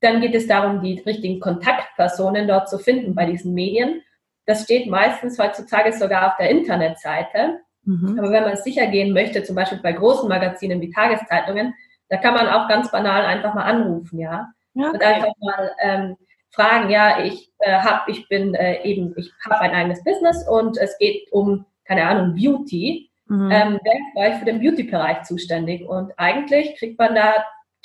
[0.00, 4.02] dann geht es darum, die richtigen Kontaktpersonen dort zu finden bei diesen Medien
[4.48, 7.60] das steht meistens heutzutage sogar auf der Internetseite.
[7.84, 8.18] Mhm.
[8.18, 11.74] Aber wenn man sicher gehen möchte, zum Beispiel bei großen Magazinen wie Tageszeitungen,
[12.08, 14.48] da kann man auch ganz banal einfach mal anrufen, ja.
[14.74, 14.88] Okay.
[14.88, 16.16] Und einfach mal ähm,
[16.50, 20.78] fragen, ja, ich äh, habe, ich bin äh, eben, ich habe ein eigenes Business und
[20.78, 23.10] es geht um, keine Ahnung, Beauty.
[23.26, 23.50] Mhm.
[23.52, 23.80] Ähm,
[24.14, 25.86] wer ist für den Beauty-Bereich zuständig?
[25.86, 27.34] Und eigentlich kriegt man da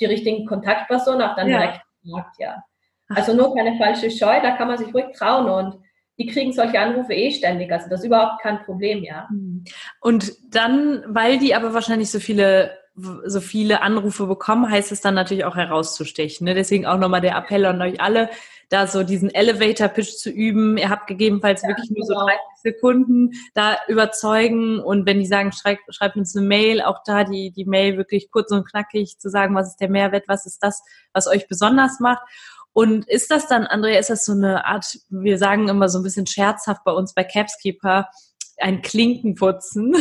[0.00, 1.58] die richtigen Kontaktpersonen auch dann ja.
[1.58, 2.64] direkt gesagt, ja.
[3.10, 5.84] Also nur keine falsche Scheu, da kann man sich ruhig trauen und
[6.18, 7.72] die kriegen solche Anrufe eh ständig.
[7.72, 9.28] Also das ist überhaupt kein Problem, ja.
[10.00, 12.70] Und dann, weil die aber wahrscheinlich so viele
[13.24, 16.44] so viele Anrufe bekommen, heißt es dann natürlich auch herauszustechen.
[16.44, 16.54] Ne?
[16.54, 18.30] Deswegen auch nochmal der Appell an euch alle,
[18.68, 20.76] da so diesen Elevator-Pitch zu üben.
[20.76, 22.40] Ihr habt gegebenenfalls ja, wirklich nur so 30 genau.
[22.62, 27.50] Sekunden da überzeugen und wenn die sagen, schreibt, schreibt uns eine Mail, auch da die,
[27.50, 30.82] die Mail wirklich kurz und knackig zu sagen, was ist der Mehrwert, was ist das,
[31.12, 32.22] was euch besonders macht.
[32.74, 36.02] Und ist das dann, Andrea, ist das so eine Art, wir sagen immer so ein
[36.02, 38.10] bisschen scherzhaft bei uns bei Capskeeper,
[38.58, 39.94] ein Klinkenputzen?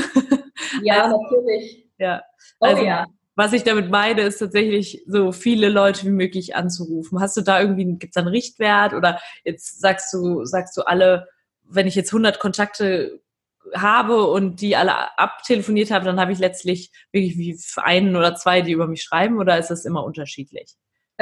[0.82, 1.88] Ja, also, natürlich.
[2.00, 2.24] Ja.
[2.60, 3.06] Oh, also, ja.
[3.36, 7.20] Was ich damit meine, ist tatsächlich so viele Leute wie möglich anzurufen.
[7.20, 11.28] Hast du da irgendwie, gibt es einen Richtwert oder jetzt sagst du, sagst du alle,
[11.64, 13.22] wenn ich jetzt 100 Kontakte
[13.76, 18.62] habe und die alle abtelefoniert habe, dann habe ich letztlich wirklich wie einen oder zwei,
[18.62, 20.76] die über mich schreiben oder ist das immer unterschiedlich?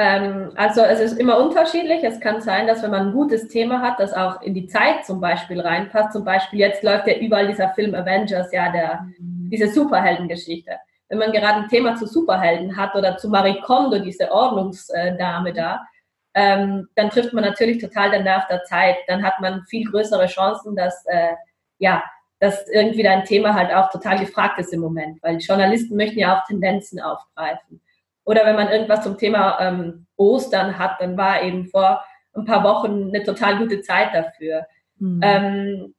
[0.04, 2.02] Ähm, also es ist immer unterschiedlich.
[2.02, 5.06] Es kann sein, dass wenn man ein gutes Thema hat, das auch in die Zeit
[5.06, 6.12] zum Beispiel reinpasst.
[6.12, 9.48] Zum Beispiel jetzt läuft ja überall dieser Film Avengers, ja, der, mhm.
[9.48, 10.72] diese Superheldengeschichte.
[11.08, 15.86] Wenn man gerade ein Thema zu Superhelden hat oder zu Marie Kondo, diese Ordnungsdame da,
[16.34, 18.96] ähm, dann trifft man natürlich total den Nerv der Zeit.
[19.06, 21.34] Dann hat man viel größere Chancen, dass, äh,
[21.78, 22.02] ja,
[22.40, 26.36] dass irgendwie dein Thema halt auch total gefragt ist im Moment, weil Journalisten möchten ja
[26.36, 27.80] auch Tendenzen aufgreifen.
[28.24, 32.04] Oder wenn man irgendwas zum Thema ähm, Ostern hat, dann war eben vor
[32.34, 34.66] ein paar Wochen eine total gute Zeit dafür.
[34.98, 35.20] Mhm.
[35.22, 35.94] Ähm,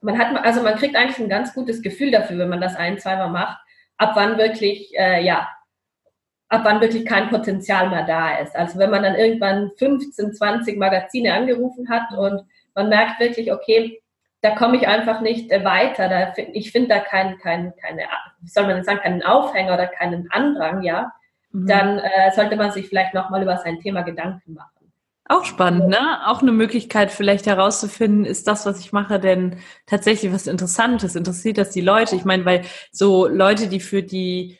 [0.00, 2.98] man hat, also man kriegt eigentlich ein ganz gutes Gefühl dafür, wenn man das ein,
[2.98, 3.58] zweimal macht,
[3.96, 5.48] ab wann wirklich, äh, ja,
[6.48, 8.54] ab wann wirklich kein Potenzial mehr da ist.
[8.54, 12.42] Also wenn man dann irgendwann 15, 20 Magazine angerufen hat und
[12.74, 14.02] man merkt wirklich, okay,
[14.42, 16.08] da komme ich einfach nicht äh, weiter.
[16.08, 18.02] Da, ich finde da keinen, kein, keine,
[18.40, 21.12] wie soll man sagen, keinen Aufhänger oder keinen Andrang, ja,
[21.52, 21.66] mhm.
[21.66, 24.70] dann äh, sollte man sich vielleicht nochmal über sein Thema Gedanken machen.
[25.28, 26.26] Auch spannend, ne?
[26.26, 31.14] Auch eine Möglichkeit vielleicht herauszufinden, ist das, was ich mache, denn tatsächlich was Interessantes?
[31.14, 32.16] Interessiert das die Leute?
[32.16, 34.58] Ich meine, weil so Leute, die für die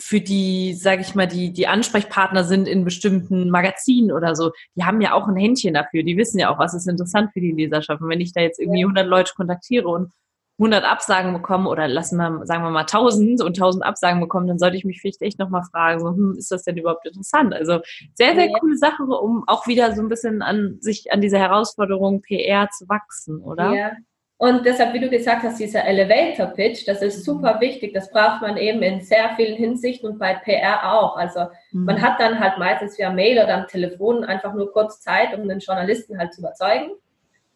[0.00, 4.84] für die, sage ich mal, die, die Ansprechpartner sind in bestimmten Magazinen oder so, die
[4.84, 6.04] haben ja auch ein Händchen dafür.
[6.04, 8.00] Die wissen ja auch, was ist interessant für die Leserschaft.
[8.00, 10.12] Und wenn ich da jetzt irgendwie 100 Leute kontaktiere und
[10.58, 14.58] 100 Absagen bekomme oder lassen wir, sagen wir mal 1000 und 1000 Absagen bekommen, dann
[14.58, 17.54] sollte ich mich vielleicht echt nochmal fragen, so, hm, ist das denn überhaupt interessant?
[17.54, 17.80] Also
[18.14, 22.22] sehr, sehr coole Sache, um auch wieder so ein bisschen an sich, an diese Herausforderung
[22.22, 23.72] PR zu wachsen, oder?
[23.72, 23.92] Ja,
[24.40, 27.92] und deshalb, wie du gesagt hast, dieser Elevator Pitch, das ist super wichtig.
[27.92, 31.16] Das braucht man eben in sehr vielen Hinsichten und bei PR auch.
[31.16, 31.40] Also
[31.72, 31.84] mhm.
[31.84, 35.48] man hat dann halt meistens via Mail oder am Telefon einfach nur kurz Zeit, um
[35.48, 36.92] den Journalisten halt zu überzeugen.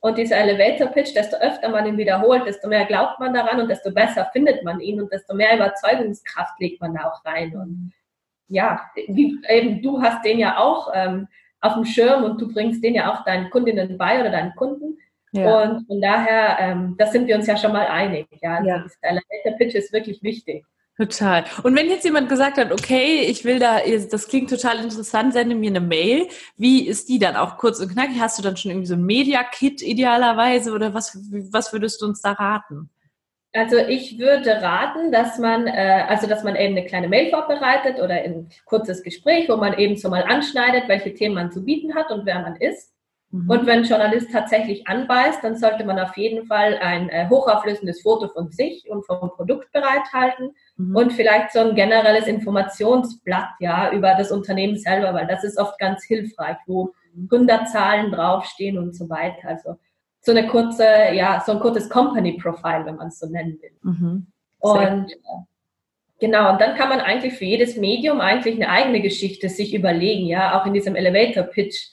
[0.05, 3.69] Und dieser Elevator Pitch, desto öfter man ihn wiederholt, desto mehr glaubt man daran und
[3.69, 7.55] desto besser findet man ihn und desto mehr Überzeugungskraft legt man da auch rein.
[7.57, 7.93] Und
[8.49, 11.29] ja, wie eben du hast den ja auch ähm,
[11.61, 14.99] auf dem Schirm und du bringst den ja auch deinen Kundinnen bei oder deinen Kunden.
[15.31, 15.63] Ja.
[15.63, 18.27] Und von daher, ähm, da sind wir uns ja schon mal einig.
[18.41, 18.85] Ja, also ja.
[19.05, 20.67] der Elevator Pitch ist wirklich wichtig.
[20.99, 21.45] Total.
[21.63, 25.55] Und wenn jetzt jemand gesagt hat, okay, ich will da, das klingt total interessant, sende
[25.55, 26.29] mir eine Mail.
[26.59, 28.21] Wie ist die dann auch kurz und knackig?
[28.21, 31.19] Hast du dann schon irgendwie so ein Media-Kit idealerweise oder was,
[31.51, 32.91] was würdest du uns da raten?
[33.55, 37.99] Also ich würde raten, dass man, äh, also dass man eben eine kleine Mail vorbereitet
[37.99, 41.95] oder ein kurzes Gespräch, wo man eben so mal anschneidet, welche Themen man zu bieten
[41.95, 42.93] hat und wer man ist.
[43.33, 43.49] Mhm.
[43.49, 48.03] Und wenn ein Journalist tatsächlich anbeißt, dann sollte man auf jeden Fall ein äh, hochauflösendes
[48.03, 50.95] Foto von sich und vom Produkt bereithalten mhm.
[50.95, 55.79] und vielleicht so ein generelles Informationsblatt ja über das Unternehmen selber, weil das ist oft
[55.79, 56.93] ganz hilfreich, wo
[57.29, 59.49] Gründerzahlen draufstehen und so weiter.
[59.49, 59.77] Also
[60.21, 63.73] so eine kurze, ja, so ein kurzes Company Profile, wenn man es so nennen will.
[63.83, 64.27] Mhm.
[64.59, 65.43] Und äh,
[66.21, 70.27] Genau, und dann kann man eigentlich für jedes Medium eigentlich eine eigene Geschichte sich überlegen,
[70.27, 71.89] ja, auch in diesem Elevator Pitch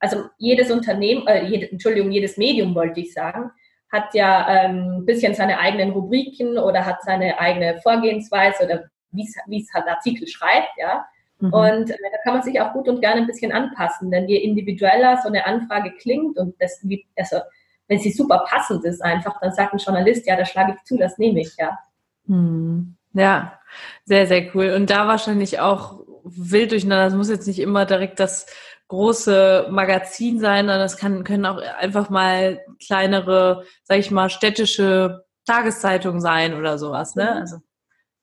[0.00, 3.50] also jedes Unternehmen, äh, jede, Entschuldigung, jedes Medium wollte ich sagen,
[3.92, 9.24] hat ja ähm, ein bisschen seine eigenen Rubriken oder hat seine eigene Vorgehensweise oder wie
[9.60, 11.04] es halt Artikel schreibt, ja.
[11.38, 11.52] Mhm.
[11.52, 14.36] Und äh, da kann man sich auch gut und gerne ein bisschen anpassen, denn je
[14.36, 16.84] individueller so eine Anfrage klingt und das,
[17.16, 17.38] also,
[17.88, 20.96] wenn sie super passend ist einfach, dann sagt ein Journalist, ja, da schlage ich zu,
[20.96, 21.78] das nehme ich, ja.
[22.26, 22.96] Mhm.
[23.12, 23.58] Ja,
[24.04, 24.72] sehr, sehr cool.
[24.76, 27.06] Und da wahrscheinlich auch wild durcheinander.
[27.06, 28.46] Es muss jetzt nicht immer direkt das
[28.90, 35.24] große Magazin sein, sondern es kann, können auch einfach mal kleinere, sag ich mal, städtische
[35.46, 37.14] Tageszeitungen sein oder sowas.
[37.14, 37.24] Ne?
[37.24, 37.40] Mhm.
[37.40, 37.56] Also,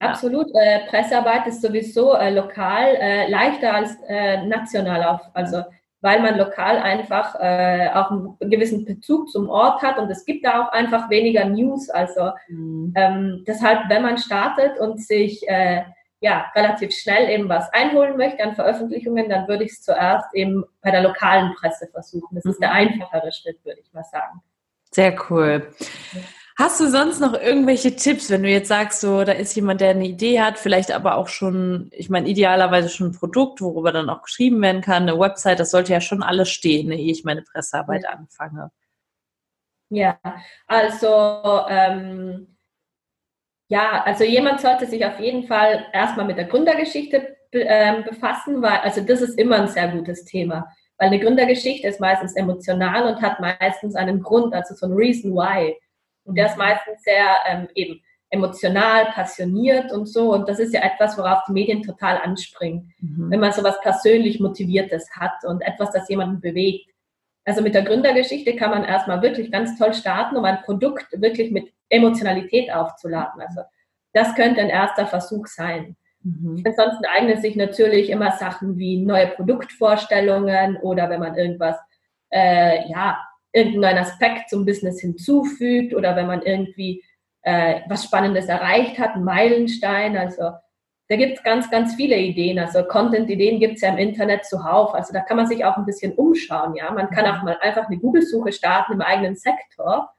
[0.01, 0.09] ja.
[0.09, 0.47] Absolut.
[0.53, 5.63] Äh, Pressearbeit ist sowieso äh, lokal äh, leichter als äh, national auf, also
[6.01, 10.45] weil man lokal einfach äh, auch einen gewissen Bezug zum Ort hat und es gibt
[10.45, 11.89] da auch einfach weniger News.
[11.89, 12.93] Also mhm.
[12.95, 15.83] ähm, deshalb, wenn man startet und sich äh,
[16.19, 20.63] ja, relativ schnell eben was einholen möchte an Veröffentlichungen, dann würde ich es zuerst eben
[20.81, 22.35] bei der lokalen Presse versuchen.
[22.35, 22.75] Das ist der mhm.
[22.75, 24.41] einfachere Schritt, würde ich mal sagen.
[24.91, 25.71] Sehr cool.
[26.57, 29.91] Hast du sonst noch irgendwelche Tipps, wenn du jetzt sagst, so, da ist jemand, der
[29.91, 34.09] eine Idee hat, vielleicht aber auch schon, ich meine, idealerweise schon ein Produkt, worüber dann
[34.09, 37.43] auch geschrieben werden kann, eine Website, das sollte ja schon alles stehen, ehe ich meine
[37.43, 38.71] Pressearbeit anfange.
[39.89, 40.19] Ja,
[40.65, 42.56] also ähm,
[43.69, 48.79] ja, also jemand sollte sich auf jeden Fall erstmal mit der Gründergeschichte äh, befassen, weil
[48.79, 53.21] also das ist immer ein sehr gutes Thema, weil eine Gründergeschichte ist meistens emotional und
[53.21, 55.75] hat meistens einen Grund, also so ein Reason Why.
[56.23, 56.63] Und der ist mhm.
[56.63, 60.33] meistens sehr ähm, eben emotional, passioniert und so.
[60.33, 63.31] Und das ist ja etwas, worauf die Medien total anspringen, mhm.
[63.31, 66.89] wenn man so was persönlich Motiviertes hat und etwas, das jemanden bewegt.
[67.47, 71.49] Also mit der Gründergeschichte kann man erstmal wirklich ganz toll starten, um ein Produkt wirklich
[71.49, 73.41] mit Emotionalität aufzuladen.
[73.41, 73.61] Also
[74.11, 75.95] das könnte ein erster Versuch sein.
[76.23, 76.61] Mhm.
[76.65, 81.77] Ansonsten eignen sich natürlich immer Sachen wie neue Produktvorstellungen oder wenn man irgendwas,
[82.31, 83.17] äh, ja,
[83.53, 87.01] irgendeinen Aspekt zum Business hinzufügt oder wenn man irgendwie
[87.43, 90.17] äh, was Spannendes erreicht hat, ein Meilenstein.
[90.17, 90.51] Also
[91.09, 92.59] da gibt es ganz, ganz viele Ideen.
[92.59, 94.93] Also Content-Ideen gibt es ja im Internet zuhauf.
[94.93, 96.75] Also da kann man sich auch ein bisschen umschauen.
[96.75, 100.09] Ja, man kann auch mal einfach eine Google-Suche starten im eigenen Sektor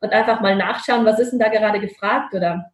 [0.00, 2.70] und einfach mal nachschauen, was ist denn da gerade gefragt oder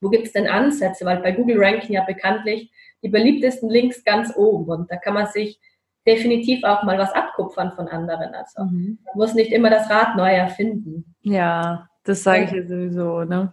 [0.00, 1.04] wo gibt es denn Ansätze?
[1.04, 2.72] Weil bei Google ranken ja bekanntlich
[3.04, 5.60] die beliebtesten Links ganz oben und da kann man sich
[6.06, 8.34] definitiv auch mal was abkupfern von anderen.
[8.34, 8.98] Also mhm.
[9.04, 11.14] man muss nicht immer das Rad neu erfinden.
[11.20, 13.52] Ja, das sage ich ja sowieso, ne?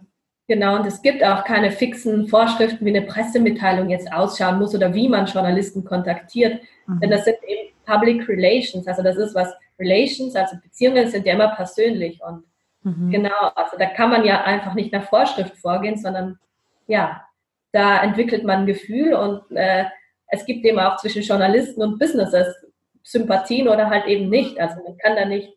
[0.50, 4.92] Genau, und es gibt auch keine fixen Vorschriften, wie eine Pressemitteilung jetzt ausschauen muss oder
[4.92, 6.60] wie man Journalisten kontaktiert.
[6.88, 6.98] Mhm.
[6.98, 11.34] Denn das sind eben Public Relations, also das ist was Relations, also Beziehungen sind ja
[11.34, 12.42] immer persönlich und
[12.82, 13.12] mhm.
[13.12, 16.40] genau, also da kann man ja einfach nicht nach Vorschrift vorgehen, sondern
[16.88, 17.24] ja,
[17.70, 19.84] da entwickelt man ein Gefühl und äh,
[20.26, 22.56] es gibt eben auch zwischen Journalisten und Businesses
[23.04, 24.58] Sympathien oder halt eben nicht.
[24.58, 25.48] Also man kann da nicht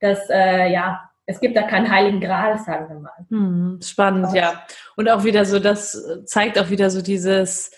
[0.00, 3.26] das, äh, ja, es gibt da keinen heiligen Gral, sagen wir mal.
[3.28, 4.66] Hm, spannend, Aber ja.
[4.96, 7.70] Und auch wieder so, das zeigt auch wieder so dieses,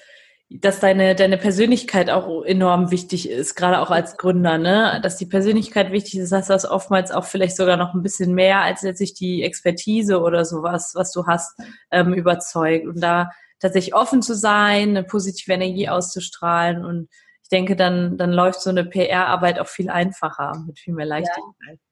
[0.48, 5.00] dass deine, deine Persönlichkeit auch enorm wichtig ist, gerade auch als Gründer, ne?
[5.02, 8.62] Dass die Persönlichkeit wichtig ist, heißt das oftmals auch vielleicht sogar noch ein bisschen mehr
[8.62, 11.58] als letztlich die Expertise oder sowas, was du hast,
[11.90, 12.86] ähm, überzeugt.
[12.86, 17.08] Und da tatsächlich offen zu sein, eine positive Energie auszustrahlen und
[17.42, 21.44] ich denke, dann, dann läuft so eine PR-Arbeit auch viel einfacher, mit viel mehr Leichtigkeit.
[21.68, 21.91] Ja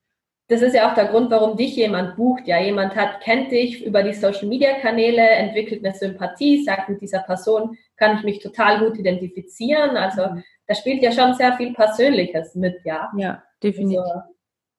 [0.50, 2.48] das ist ja auch der Grund, warum dich jemand bucht.
[2.48, 7.00] Ja, jemand hat, kennt dich über die Social Media Kanäle, entwickelt eine Sympathie, sagt, mit
[7.00, 9.96] dieser Person kann ich mich total gut identifizieren.
[9.96, 10.42] Also, mhm.
[10.66, 13.12] da spielt ja schon sehr viel Persönliches mit, ja.
[13.16, 14.00] Ja, definitiv.
[14.00, 14.22] Also,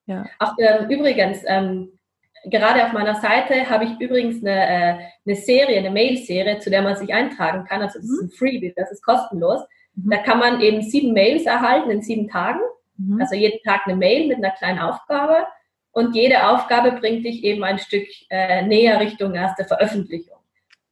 [0.07, 0.25] ja.
[0.39, 1.97] Auch ähm, übrigens, ähm,
[2.43, 6.81] gerade auf meiner Seite habe ich übrigens eine, äh, eine Serie, eine Mail-Serie, zu der
[6.81, 7.81] man sich eintragen kann.
[7.81, 8.13] Also, das mhm.
[8.15, 9.61] ist ein Freebie, das ist kostenlos.
[9.95, 10.09] Mhm.
[10.09, 12.59] Da kann man eben sieben Mails erhalten in sieben Tagen.
[12.97, 13.21] Mhm.
[13.21, 15.47] Also jeden Tag eine Mail mit einer kleinen Aufgabe.
[15.91, 20.37] Und jede Aufgabe bringt dich eben ein Stück äh, näher Richtung erste Veröffentlichung.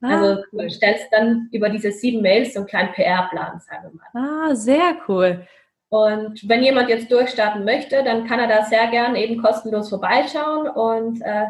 [0.01, 0.63] Ah, also cool.
[0.63, 4.49] du stellst dann über diese sieben Mails so einen kleinen PR-Plan, sagen wir mal.
[4.49, 5.45] Ah, sehr cool.
[5.89, 10.67] Und wenn jemand jetzt durchstarten möchte, dann kann er da sehr gern eben kostenlos vorbeischauen.
[10.69, 11.45] Und äh,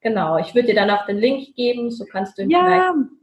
[0.00, 3.19] genau, ich würde dir dann auch den Link geben, so kannst du ihn ja, vielleicht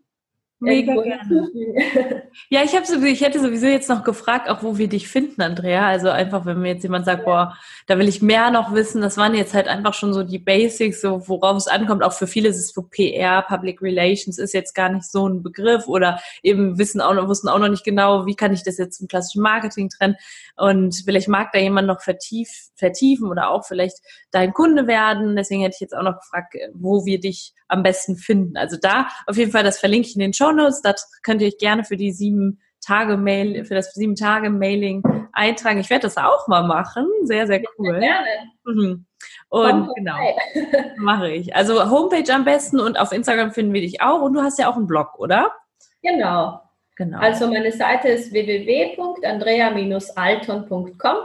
[0.59, 1.51] Mega gerne.
[2.49, 5.41] Ja, ich, hab sowieso, ich hätte sowieso jetzt noch gefragt, auch wo wir dich finden,
[5.41, 5.87] Andrea.
[5.87, 9.01] Also einfach, wenn mir jetzt jemand sagt, boah, da will ich mehr noch wissen.
[9.01, 12.03] Das waren jetzt halt einfach schon so die Basics, so worauf es ankommt.
[12.03, 15.43] Auch für viele ist es so PR, Public Relations ist jetzt gar nicht so ein
[15.43, 18.77] Begriff oder eben wissen auch noch, wussten auch noch nicht genau, wie kann ich das
[18.77, 20.15] jetzt zum klassischen Marketing trennen.
[20.55, 23.97] Und vielleicht mag da jemand noch vertief, vertiefen oder auch vielleicht
[24.31, 25.35] dein Kunde werden.
[25.35, 28.57] Deswegen hätte ich jetzt auch noch gefragt, wo wir dich am besten finden.
[28.57, 30.81] Also da auf jeden Fall, das verlinke ich in den Show Notes.
[30.81, 35.03] Das könnt ihr euch gerne für die sieben Tage Mail, für das sieben Tage Mailing
[35.33, 35.79] eintragen.
[35.79, 37.05] Ich werde das auch mal machen.
[37.23, 37.99] Sehr, sehr cool.
[37.99, 38.27] Gerne.
[38.65, 39.05] Mhm.
[39.49, 40.17] Und genau,
[40.97, 41.55] mache ich.
[41.55, 44.21] Also Homepage am besten und auf Instagram finden wir dich auch.
[44.21, 45.51] Und du hast ja auch einen Blog, oder?
[46.01, 46.61] Genau.
[46.95, 47.19] Genau.
[47.19, 51.17] Also meine Seite ist www.andrea-alton.com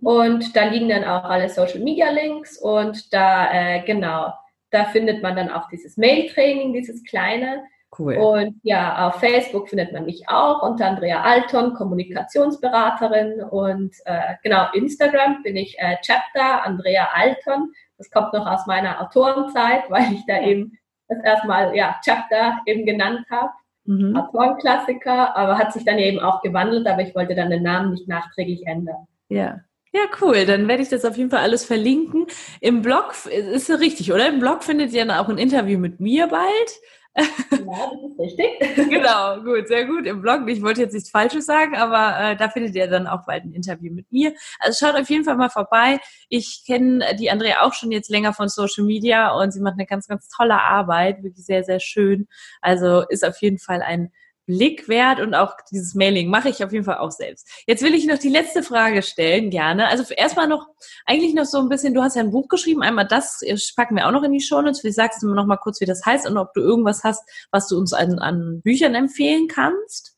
[0.00, 4.32] und da liegen dann auch alle Social Media Links und da äh, genau
[4.74, 7.62] da findet man dann auch dieses Mail-Training, dieses kleine.
[7.98, 8.16] Cool.
[8.16, 13.42] Und ja, auf Facebook findet man mich auch unter Andrea Alton, Kommunikationsberaterin.
[13.42, 17.72] Und äh, genau, Instagram bin ich äh, Chapter Andrea Alton.
[17.98, 20.78] Das kommt noch aus meiner Autorenzeit, weil ich da eben
[21.08, 23.50] das erstmal ja, Chapter eben genannt habe.
[23.86, 24.16] Mhm.
[24.16, 28.08] Autorenklassiker, aber hat sich dann eben auch gewandelt, aber ich wollte dann den Namen nicht
[28.08, 29.06] nachträglich ändern.
[29.28, 29.60] Ja,
[29.94, 30.44] ja, cool.
[30.44, 32.26] Dann werde ich das auf jeden Fall alles verlinken.
[32.60, 34.28] Im Blog ist ja richtig, oder?
[34.28, 36.80] Im Blog findet ihr dann auch ein Interview mit mir bald.
[37.16, 38.46] Ja, das ist richtig.
[38.90, 40.06] genau, gut, sehr gut.
[40.06, 43.24] Im Blog, ich wollte jetzt nichts Falsches sagen, aber äh, da findet ihr dann auch
[43.26, 44.34] bald ein Interview mit mir.
[44.58, 46.00] Also schaut auf jeden Fall mal vorbei.
[46.28, 49.86] Ich kenne die Andrea auch schon jetzt länger von Social Media und sie macht eine
[49.86, 52.26] ganz, ganz tolle Arbeit, wirklich sehr, sehr schön.
[52.60, 54.10] Also ist auf jeden Fall ein
[54.46, 57.48] Blick wert und auch dieses Mailing mache ich auf jeden Fall auch selbst.
[57.66, 59.88] Jetzt will ich noch die letzte Frage stellen, gerne.
[59.88, 60.66] Also erstmal noch,
[61.06, 63.40] eigentlich noch so ein bisschen, du hast ja ein Buch geschrieben, einmal das
[63.76, 64.80] packen wir auch noch in die Show Notes.
[64.80, 67.28] Vielleicht sagst du mir noch mal kurz, wie das heißt und ob du irgendwas hast,
[67.50, 70.12] was du uns an, an Büchern empfehlen kannst.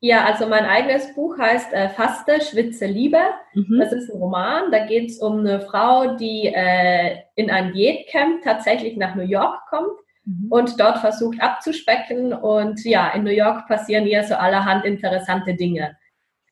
[0.00, 3.18] Ja, also mein eigenes Buch heißt äh, Faste, Schwitze, Liebe.
[3.54, 3.78] Mhm.
[3.78, 4.70] Das ist ein Roman.
[4.70, 9.58] Da geht es um eine Frau, die äh, in ein Diätcamp tatsächlich nach New York
[9.70, 10.48] kommt Mhm.
[10.50, 12.32] und dort versucht abzuspecken.
[12.32, 15.96] Und ja, in New York passieren ihr so allerhand interessante Dinge.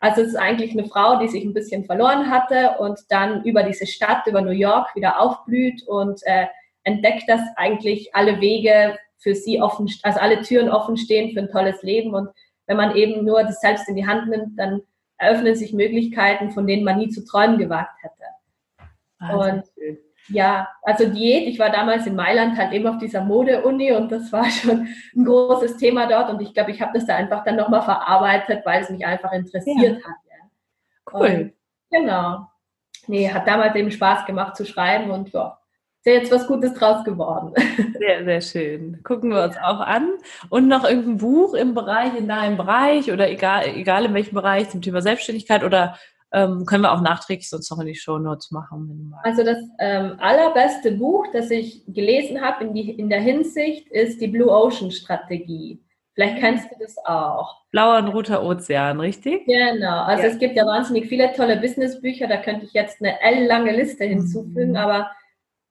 [0.00, 3.62] Also es ist eigentlich eine Frau, die sich ein bisschen verloren hatte und dann über
[3.62, 6.46] diese Stadt, über New York wieder aufblüht und äh,
[6.84, 11.50] entdeckt, dass eigentlich alle Wege für sie offen, also alle Türen offen stehen für ein
[11.50, 12.14] tolles Leben.
[12.14, 12.28] Und
[12.66, 14.82] wenn man eben nur das selbst in die Hand nimmt, dann
[15.16, 18.88] eröffnen sich Möglichkeiten, von denen man nie zu träumen gewagt hätte.
[19.18, 19.62] Wahnsinn.
[19.62, 24.10] Und ja, also Diät, ich war damals in Mailand halt eben auf dieser Mode-Uni und
[24.10, 27.44] das war schon ein großes Thema dort und ich glaube, ich habe das da einfach
[27.44, 30.08] dann nochmal verarbeitet, weil es mich einfach interessiert ja.
[30.08, 30.16] hat.
[30.28, 31.12] Ja.
[31.12, 31.26] Cool.
[31.26, 31.52] Und,
[31.90, 32.48] genau.
[33.06, 35.58] Nee, hat damals eben Spaß gemacht zu schreiben und ja,
[36.04, 37.52] ist ja jetzt was Gutes draus geworden.
[37.98, 39.00] Sehr, sehr schön.
[39.04, 40.10] Gucken wir uns auch an.
[40.50, 44.68] Und noch irgendein Buch im Bereich, in deinem Bereich oder egal, egal in welchem Bereich
[44.68, 45.96] zum Thema Selbstständigkeit oder
[46.34, 49.14] ähm, können wir auch nachträglich sonst noch in die Show Notes machen.
[49.22, 54.26] Also das ähm, allerbeste Buch, das ich gelesen habe in, in der Hinsicht, ist die
[54.26, 55.80] Blue Ocean Strategie.
[56.14, 57.62] Vielleicht kennst du das auch.
[57.70, 59.46] Blauer und roter Ozean, richtig?
[59.46, 60.02] Genau.
[60.02, 60.28] Also ja.
[60.28, 62.28] es gibt ja wahnsinnig viele tolle Businessbücher.
[62.28, 64.70] Da könnte ich jetzt eine L-lange Liste hinzufügen.
[64.70, 64.76] Mhm.
[64.76, 65.10] Aber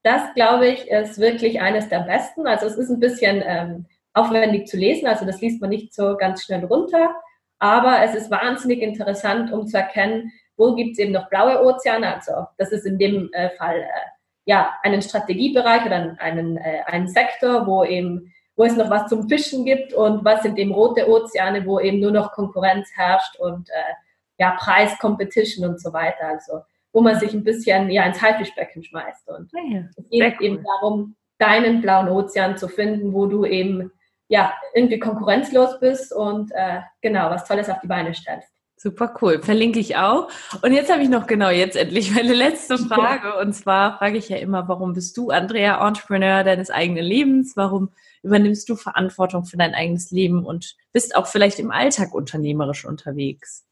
[0.03, 2.45] das, glaube ich, ist wirklich eines der besten.
[2.45, 5.07] Also es ist ein bisschen ähm, aufwendig zu lesen.
[5.07, 7.16] Also das liest man nicht so ganz schnell runter.
[7.59, 12.16] Aber es ist wahnsinnig interessant, um zu erkennen, wo gibt es eben noch blaue Ozeane?
[12.16, 14.10] Also das ist in dem äh, Fall äh,
[14.45, 19.28] ja einen Strategiebereich oder einen, äh, einen Sektor, wo eben wo es noch was zum
[19.28, 23.68] Fischen gibt und was sind eben rote Ozeane, wo eben nur noch Konkurrenz herrscht und
[23.70, 23.93] äh,
[24.38, 26.28] ja Preis, Competition und so weiter.
[26.28, 30.39] Also wo man sich ein bisschen ja ins Haifischbecken schmeißt und ah ja, es geht
[30.39, 30.45] cool.
[30.45, 33.91] eben darum, deinen blauen Ozean zu finden, wo du eben
[34.28, 38.54] ja irgendwie konkurrenzlos bist und äh, genau was Tolles auf die Beine stellst.
[38.84, 39.42] Super cool.
[39.42, 40.28] Verlinke ich auch.
[40.62, 43.38] Und jetzt habe ich noch genau jetzt endlich meine letzte Frage.
[43.40, 47.56] Und zwar frage ich ja immer, warum bist du, Andrea, Entrepreneur deines eigenen Lebens?
[47.56, 47.92] Warum
[48.24, 53.66] übernimmst du Verantwortung für dein eigenes Leben und bist auch vielleicht im Alltag unternehmerisch unterwegs?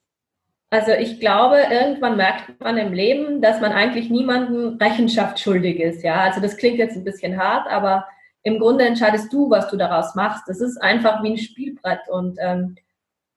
[0.70, 6.06] Also ich glaube, irgendwann merkt man im Leben, dass man eigentlich niemandem Rechenschaft schuldig ist.
[6.06, 8.08] Ja, also das klingt jetzt ein bisschen hart, aber
[8.44, 10.44] im Grunde entscheidest du, was du daraus machst.
[10.48, 12.78] Das ist einfach wie ein Spielbrett und ähm,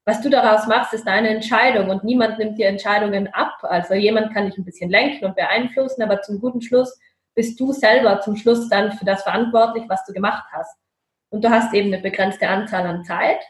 [0.06, 3.54] was du daraus machst, ist deine Entscheidung und niemand nimmt dir Entscheidungen ab.
[3.62, 6.98] Also jemand kann dich ein bisschen lenken und beeinflussen, aber zum guten Schluss
[7.34, 10.76] bist du selber zum Schluss dann für das verantwortlich, was du gemacht hast.
[11.30, 13.40] Und du hast eben eine begrenzte Anzahl an Zeit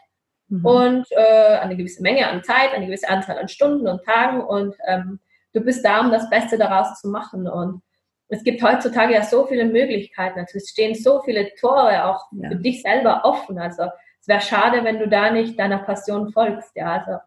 [0.47, 0.65] mhm.
[0.65, 4.75] und äh, eine gewisse Menge an Zeit, eine gewisse Anzahl an Stunden und Tagen und
[4.87, 5.19] ähm,
[5.53, 7.47] du bist da, um das Beste daraus zu machen.
[7.47, 7.81] Und
[8.27, 10.39] es gibt heutzutage ja so viele Möglichkeiten.
[10.39, 12.49] Also es stehen so viele Tore auch ja.
[12.49, 13.59] für dich selber offen.
[13.59, 13.83] Also
[14.25, 16.75] es wäre schade, wenn du da nicht deiner Passion folgst.
[16.75, 17.19] Ja, also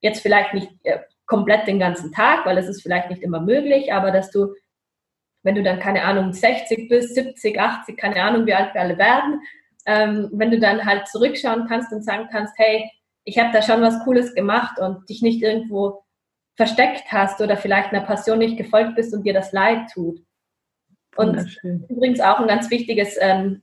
[0.00, 3.92] jetzt vielleicht nicht äh, komplett den ganzen Tag, weil es ist vielleicht nicht immer möglich,
[3.92, 4.52] aber dass du,
[5.44, 8.98] wenn du dann, keine Ahnung, 60 bist, 70, 80, keine Ahnung, wie alt wir alle
[8.98, 9.42] werden,
[9.86, 12.90] ähm, wenn du dann halt zurückschauen kannst und sagen kannst, hey,
[13.22, 16.02] ich habe da schon was Cooles gemacht und dich nicht irgendwo
[16.56, 20.18] versteckt hast oder vielleicht einer Passion nicht gefolgt bist und dir das leid tut.
[21.14, 23.62] Und übrigens auch ein ganz wichtiges ähm,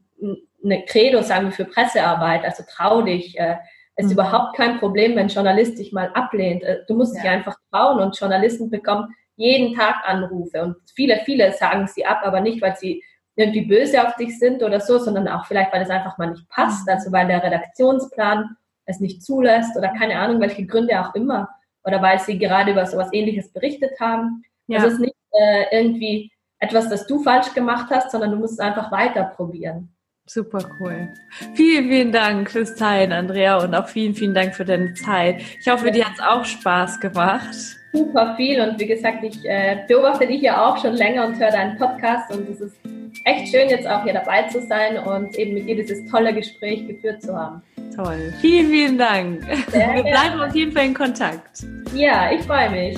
[0.63, 3.37] eine Credo, sagen wir, für Pressearbeit, also trau dich.
[3.39, 3.57] Äh,
[3.95, 4.19] es ist mhm.
[4.19, 6.63] überhaupt kein Problem, wenn ein Journalist dich mal ablehnt.
[6.63, 7.21] Äh, du musst ja.
[7.21, 12.21] dich einfach trauen und Journalisten bekommen jeden Tag Anrufe und viele, viele sagen sie ab,
[12.23, 13.03] aber nicht, weil sie
[13.35, 16.47] irgendwie böse auf dich sind oder so, sondern auch vielleicht, weil es einfach mal nicht
[16.49, 16.93] passt, mhm.
[16.93, 18.55] also weil der Redaktionsplan
[18.85, 21.49] es nicht zulässt oder keine Ahnung, welche Gründe auch immer
[21.83, 24.43] oder weil sie gerade über sowas ähnliches berichtet haben.
[24.67, 24.81] Ja.
[24.81, 28.59] Das ist nicht äh, irgendwie etwas, das du falsch gemacht hast, sondern du musst es
[28.59, 29.95] einfach weiter probieren.
[30.33, 31.09] Super cool.
[31.55, 35.41] Vielen, vielen Dank fürs Teilen, Andrea, und auch vielen, vielen Dank für deine Zeit.
[35.59, 37.53] Ich hoffe, dir hat es auch Spaß gemacht.
[37.91, 41.51] Super viel und wie gesagt, ich äh, beobachte dich ja auch schon länger und höre
[41.51, 42.77] deinen Podcast und es ist
[43.25, 46.87] echt schön, jetzt auch hier dabei zu sein und eben mit dir dieses tolle Gespräch
[46.87, 47.61] geführt zu haben.
[47.93, 48.33] Toll.
[48.39, 49.43] Vielen, vielen Dank.
[49.67, 51.65] Sehr Wir bleiben auf jeden Fall in Kontakt.
[51.93, 52.97] Ja, ich freue mich.